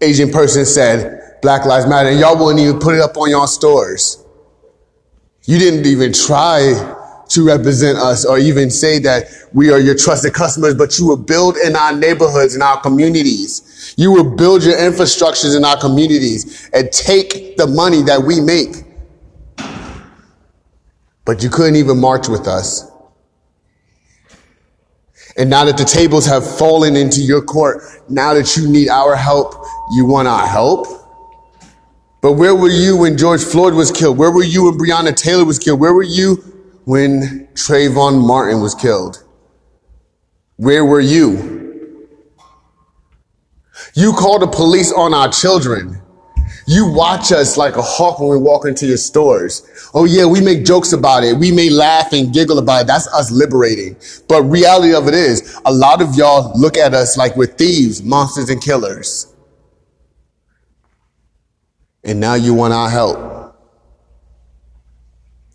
Asian 0.00 0.30
person 0.30 0.64
said 0.64 1.38
Black 1.42 1.66
Lives 1.66 1.86
Matter, 1.86 2.10
and 2.10 2.20
y'all 2.20 2.38
wouldn't 2.42 2.60
even 2.60 2.78
put 2.78 2.94
it 2.94 3.00
up 3.00 3.16
on 3.16 3.30
y'all 3.30 3.48
stores. 3.48 4.24
You 5.44 5.58
didn't 5.58 5.84
even 5.86 6.12
try 6.12 6.93
to 7.34 7.46
represent 7.46 7.98
us 7.98 8.24
or 8.24 8.38
even 8.38 8.70
say 8.70 8.98
that 9.00 9.26
we 9.52 9.70
are 9.70 9.78
your 9.78 9.94
trusted 9.94 10.32
customers, 10.32 10.74
but 10.74 10.98
you 10.98 11.06
will 11.06 11.16
build 11.16 11.56
in 11.56 11.76
our 11.76 11.94
neighborhoods, 11.94 12.54
in 12.54 12.62
our 12.62 12.80
communities. 12.80 13.94
You 13.96 14.12
will 14.12 14.36
build 14.36 14.64
your 14.64 14.76
infrastructures 14.76 15.56
in 15.56 15.64
our 15.64 15.78
communities 15.78 16.70
and 16.72 16.90
take 16.92 17.56
the 17.56 17.66
money 17.66 18.02
that 18.02 18.22
we 18.22 18.40
make. 18.40 18.84
But 21.24 21.42
you 21.42 21.50
couldn't 21.50 21.76
even 21.76 21.98
march 21.98 22.28
with 22.28 22.46
us. 22.46 22.90
And 25.36 25.50
now 25.50 25.64
that 25.64 25.76
the 25.76 25.84
tables 25.84 26.26
have 26.26 26.58
fallen 26.58 26.94
into 26.94 27.20
your 27.20 27.42
court, 27.42 27.82
now 28.08 28.34
that 28.34 28.56
you 28.56 28.68
need 28.68 28.88
our 28.88 29.16
help, 29.16 29.54
you 29.92 30.06
want 30.06 30.28
our 30.28 30.46
help? 30.46 30.86
But 32.20 32.32
where 32.32 32.54
were 32.54 32.70
you 32.70 32.96
when 32.96 33.18
George 33.18 33.42
Floyd 33.42 33.74
was 33.74 33.90
killed? 33.90 34.16
Where 34.16 34.30
were 34.30 34.44
you 34.44 34.64
when 34.64 34.78
Breonna 34.78 35.14
Taylor 35.14 35.44
was 35.44 35.58
killed? 35.58 35.80
Where 35.80 35.92
were 35.92 36.04
you 36.04 36.53
when 36.84 37.48
Trayvon 37.54 38.26
Martin 38.26 38.60
was 38.60 38.74
killed? 38.74 39.22
Where 40.56 40.84
were 40.84 41.00
you? 41.00 41.64
You 43.94 44.12
called 44.12 44.42
the 44.42 44.46
police 44.46 44.92
on 44.92 45.14
our 45.14 45.28
children. 45.28 46.00
You 46.66 46.90
watch 46.90 47.30
us 47.32 47.56
like 47.56 47.76
a 47.76 47.82
hawk 47.82 48.20
when 48.20 48.30
we 48.30 48.38
walk 48.38 48.66
into 48.66 48.86
your 48.86 48.96
stores. 48.96 49.90
Oh 49.92 50.04
yeah, 50.04 50.24
we 50.24 50.40
make 50.40 50.64
jokes 50.64 50.92
about 50.92 51.22
it. 51.22 51.36
We 51.36 51.52
may 51.52 51.68
laugh 51.68 52.12
and 52.12 52.32
giggle 52.32 52.58
about 52.58 52.82
it. 52.82 52.86
That's 52.86 53.06
us 53.08 53.30
liberating. 53.30 53.96
But 54.28 54.42
reality 54.44 54.94
of 54.94 55.06
it 55.08 55.14
is, 55.14 55.60
a 55.66 55.72
lot 55.72 56.00
of 56.00 56.14
y'all 56.14 56.58
look 56.58 56.76
at 56.76 56.94
us 56.94 57.16
like 57.16 57.36
we're 57.36 57.46
thieves, 57.46 58.02
monsters, 58.02 58.48
and 58.48 58.62
killers. 58.62 59.32
And 62.02 62.20
now 62.20 62.34
you 62.34 62.54
want 62.54 62.72
our 62.72 62.88
help. 62.88 63.33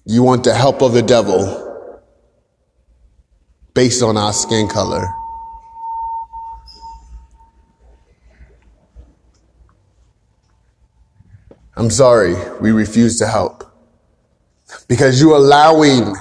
You 0.10 0.24
want 0.24 0.44
the 0.44 0.56
help 0.56 0.82
of 0.82 0.94
the 0.94 1.04
devil 1.04 2.02
based 3.76 4.02
on 4.02 4.18
our 4.18 4.34
skin 4.34 4.68
color. 4.68 5.06
I'm 11.78 11.92
sorry, 11.92 12.34
we 12.60 12.72
refuse 12.72 13.20
to 13.20 13.28
help. 13.28 13.64
Because 14.88 15.22
you're 15.22 15.36
allowing 15.36 16.16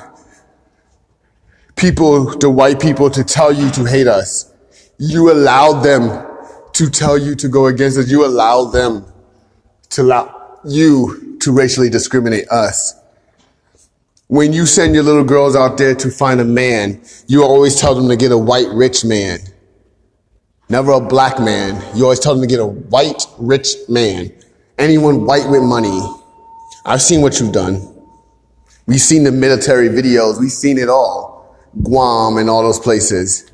people, 1.74 2.36
the 2.36 2.50
white 2.50 2.80
people, 2.80 3.08
to 3.08 3.24
tell 3.24 3.54
you 3.54 3.70
to 3.70 3.84
hate 3.86 4.06
us. 4.06 4.52
You 4.98 5.32
allowed 5.32 5.80
them 5.80 6.26
to 6.74 6.90
tell 6.90 7.16
you 7.16 7.34
to 7.36 7.48
go 7.48 7.68
against 7.68 7.96
us. 7.96 8.10
You 8.10 8.26
allowed 8.26 8.72
them 8.72 9.06
to 9.88 10.02
allow 10.02 10.58
you 10.62 11.38
to 11.40 11.52
racially 11.52 11.88
discriminate 11.88 12.48
us. 12.48 12.97
When 14.28 14.52
you 14.52 14.66
send 14.66 14.94
your 14.94 15.04
little 15.04 15.24
girls 15.24 15.56
out 15.56 15.78
there 15.78 15.94
to 15.94 16.10
find 16.10 16.38
a 16.38 16.44
man, 16.44 17.00
you 17.28 17.42
always 17.42 17.80
tell 17.80 17.94
them 17.94 18.08
to 18.08 18.16
get 18.16 18.30
a 18.30 18.36
white 18.36 18.68
rich 18.68 19.02
man. 19.02 19.40
Never 20.68 20.92
a 20.92 21.00
black 21.00 21.40
man. 21.40 21.82
You 21.96 22.04
always 22.04 22.20
tell 22.20 22.34
them 22.34 22.42
to 22.42 22.46
get 22.46 22.60
a 22.60 22.66
white 22.66 23.24
rich 23.38 23.74
man. 23.88 24.30
Anyone 24.76 25.24
white 25.24 25.48
with 25.48 25.62
money. 25.62 25.98
I've 26.84 27.00
seen 27.00 27.22
what 27.22 27.40
you've 27.40 27.52
done. 27.52 27.80
We've 28.86 29.00
seen 29.00 29.24
the 29.24 29.32
military 29.32 29.88
videos. 29.88 30.38
We've 30.38 30.52
seen 30.52 30.76
it 30.76 30.90
all. 30.90 31.56
Guam 31.82 32.36
and 32.36 32.50
all 32.50 32.62
those 32.62 32.78
places. 32.78 33.50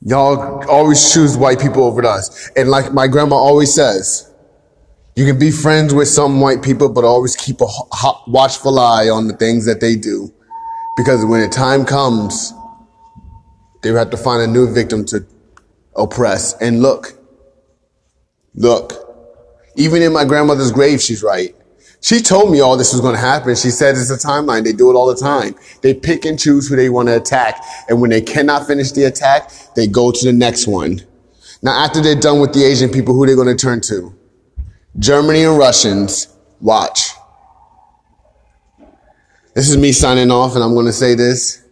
Y'all 0.00 0.66
always 0.66 1.12
choose 1.12 1.36
white 1.36 1.60
people 1.60 1.84
over 1.84 2.02
us. 2.06 2.50
And 2.56 2.70
like 2.70 2.94
my 2.94 3.06
grandma 3.06 3.36
always 3.36 3.74
says, 3.74 4.30
you 5.16 5.24
can 5.24 5.38
be 5.38 5.50
friends 5.50 5.94
with 5.94 6.08
some 6.08 6.40
white 6.40 6.62
people, 6.62 6.88
but 6.88 7.04
always 7.04 7.36
keep 7.36 7.60
a 7.60 7.66
hot, 7.66 8.24
watchful 8.26 8.78
eye 8.78 9.08
on 9.08 9.28
the 9.28 9.36
things 9.36 9.64
that 9.66 9.80
they 9.80 9.94
do. 9.94 10.32
Because 10.96 11.24
when 11.24 11.40
the 11.40 11.48
time 11.48 11.84
comes, 11.84 12.52
they 13.82 13.90
have 13.90 14.10
to 14.10 14.16
find 14.16 14.42
a 14.42 14.46
new 14.46 14.72
victim 14.72 15.04
to 15.06 15.24
oppress. 15.94 16.54
And 16.60 16.82
look, 16.82 17.12
look, 18.54 18.92
even 19.76 20.02
in 20.02 20.12
my 20.12 20.24
grandmother's 20.24 20.72
grave, 20.72 21.00
she's 21.00 21.22
right. 21.22 21.54
She 22.00 22.20
told 22.20 22.50
me 22.50 22.60
all 22.60 22.76
this 22.76 22.92
was 22.92 23.00
going 23.00 23.14
to 23.14 23.20
happen. 23.20 23.54
She 23.54 23.70
said 23.70 23.92
it's 23.92 24.10
a 24.10 24.18
timeline. 24.18 24.64
They 24.64 24.72
do 24.72 24.90
it 24.90 24.94
all 24.94 25.06
the 25.06 25.20
time. 25.20 25.54
They 25.82 25.94
pick 25.94 26.24
and 26.26 26.38
choose 26.38 26.68
who 26.68 26.76
they 26.76 26.90
want 26.90 27.08
to 27.08 27.16
attack. 27.16 27.64
And 27.88 28.00
when 28.00 28.10
they 28.10 28.20
cannot 28.20 28.66
finish 28.66 28.92
the 28.92 29.04
attack, 29.04 29.50
they 29.74 29.86
go 29.86 30.12
to 30.12 30.26
the 30.26 30.32
next 30.32 30.66
one. 30.66 31.00
Now, 31.62 31.82
after 31.82 32.02
they're 32.02 32.14
done 32.14 32.40
with 32.40 32.52
the 32.52 32.64
Asian 32.64 32.90
people, 32.90 33.14
who 33.14 33.24
are 33.24 33.26
they 33.26 33.34
going 33.34 33.48
to 33.48 33.56
turn 33.56 33.80
to? 33.82 34.14
Germany 34.98 35.42
and 35.42 35.58
Russians, 35.58 36.28
watch. 36.60 37.10
This 39.54 39.68
is 39.68 39.76
me 39.76 39.92
signing 39.92 40.30
off, 40.30 40.54
and 40.54 40.62
I'm 40.62 40.74
going 40.74 40.86
to 40.86 40.92
say 40.92 41.14
this 41.14 41.64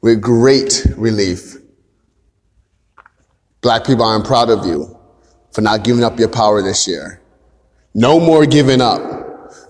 with 0.00 0.20
great 0.20 0.86
relief. 0.96 1.56
Black 3.60 3.86
people, 3.86 4.04
I'm 4.04 4.22
proud 4.22 4.50
of 4.50 4.66
you 4.66 4.98
for 5.52 5.60
not 5.60 5.84
giving 5.84 6.02
up 6.02 6.18
your 6.18 6.28
power 6.28 6.62
this 6.62 6.88
year. 6.88 7.20
No 7.94 8.18
more 8.18 8.44
giving 8.44 8.80
up. 8.80 9.00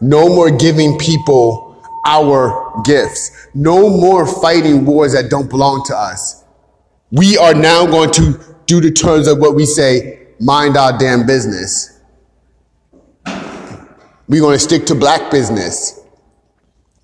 No 0.01 0.29
more 0.29 0.51
giving 0.51 0.97
people 0.99 1.83
our 2.07 2.83
gifts. 2.85 3.49
No 3.55 3.91
more 3.91 4.27
fighting 4.27 4.87
wars 4.87 5.12
that 5.12 5.29
don't 5.29 5.51
belong 5.51 5.85
to 5.87 5.97
us. 5.97 6.43
We 7.11 7.37
are 7.37 7.53
now 7.53 7.85
going 7.85 8.11
to 8.12 8.57
do 8.64 8.81
the 8.81 8.91
terms 8.91 9.29
of 9.29 9.39
what 9.39 9.55
we 9.55 9.66
say, 9.66 10.29
mind 10.41 10.79
our 10.79 10.97
damn 10.97 11.27
business. 11.27 11.91
We're 14.33 14.41
going 14.41 14.57
to 14.57 14.64
stick 14.64 14.87
to 14.87 14.95
black 14.95 15.30
business 15.30 16.01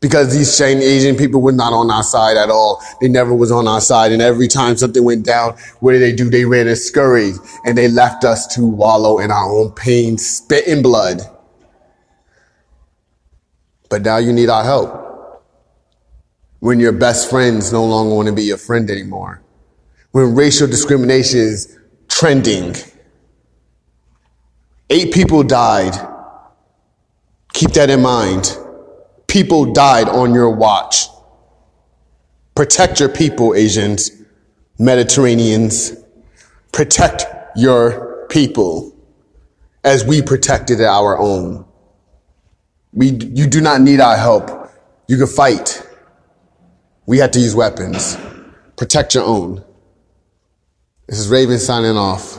because 0.00 0.32
these 0.32 0.50
same 0.50 0.78
Asian 0.78 1.14
people 1.14 1.42
were 1.42 1.52
not 1.52 1.74
on 1.74 1.90
our 1.90 2.02
side 2.02 2.38
at 2.38 2.48
all. 2.48 2.82
They 3.02 3.08
never 3.08 3.34
was 3.34 3.52
on 3.52 3.68
our 3.68 3.82
side. 3.82 4.12
And 4.12 4.22
every 4.22 4.48
time 4.48 4.78
something 4.78 5.04
went 5.04 5.26
down, 5.26 5.54
what 5.80 5.92
did 5.92 6.00
they 6.00 6.14
do? 6.14 6.30
They 6.30 6.46
ran 6.46 6.68
and 6.68 6.78
scurried 6.78 7.34
and 7.66 7.76
they 7.76 7.86
left 7.86 8.24
us 8.24 8.46
to 8.54 8.66
wallow 8.66 9.18
in 9.18 9.30
our 9.30 9.46
own 9.46 9.72
pain, 9.72 10.16
spit 10.16 10.66
in 10.66 10.80
blood. 10.80 11.20
But 13.90 14.00
now 14.00 14.16
you 14.16 14.32
need 14.32 14.48
our 14.48 14.64
help. 14.64 15.44
When 16.60 16.80
your 16.80 16.92
best 16.92 17.28
friends 17.28 17.74
no 17.74 17.84
longer 17.84 18.14
want 18.14 18.28
to 18.28 18.34
be 18.34 18.44
your 18.44 18.56
friend 18.56 18.90
anymore. 18.90 19.42
When 20.12 20.34
racial 20.34 20.66
discrimination 20.66 21.40
is 21.40 21.78
trending. 22.08 22.74
Eight 24.88 25.12
people 25.12 25.42
died 25.42 26.07
Keep 27.58 27.72
that 27.72 27.90
in 27.90 28.00
mind. 28.00 28.56
People 29.26 29.72
died 29.72 30.08
on 30.08 30.32
your 30.32 30.48
watch. 30.48 31.08
Protect 32.54 33.00
your 33.00 33.08
people, 33.08 33.52
Asians, 33.52 34.12
Mediterraneans, 34.78 35.92
Protect 36.70 37.26
your 37.56 38.26
people 38.28 38.96
as 39.82 40.04
we 40.04 40.22
protected 40.22 40.80
our 40.80 41.18
own. 41.18 41.64
We, 42.92 43.08
you 43.08 43.48
do 43.48 43.60
not 43.60 43.80
need 43.80 43.98
our 43.98 44.16
help. 44.16 44.70
You 45.08 45.16
can 45.16 45.26
fight. 45.26 45.84
We 47.06 47.18
had 47.18 47.32
to 47.32 47.40
use 47.40 47.56
weapons. 47.56 48.16
Protect 48.76 49.16
your 49.16 49.24
own. 49.24 49.64
This 51.08 51.18
is 51.18 51.28
Raven 51.28 51.58
signing 51.58 51.96
off. 51.96 52.38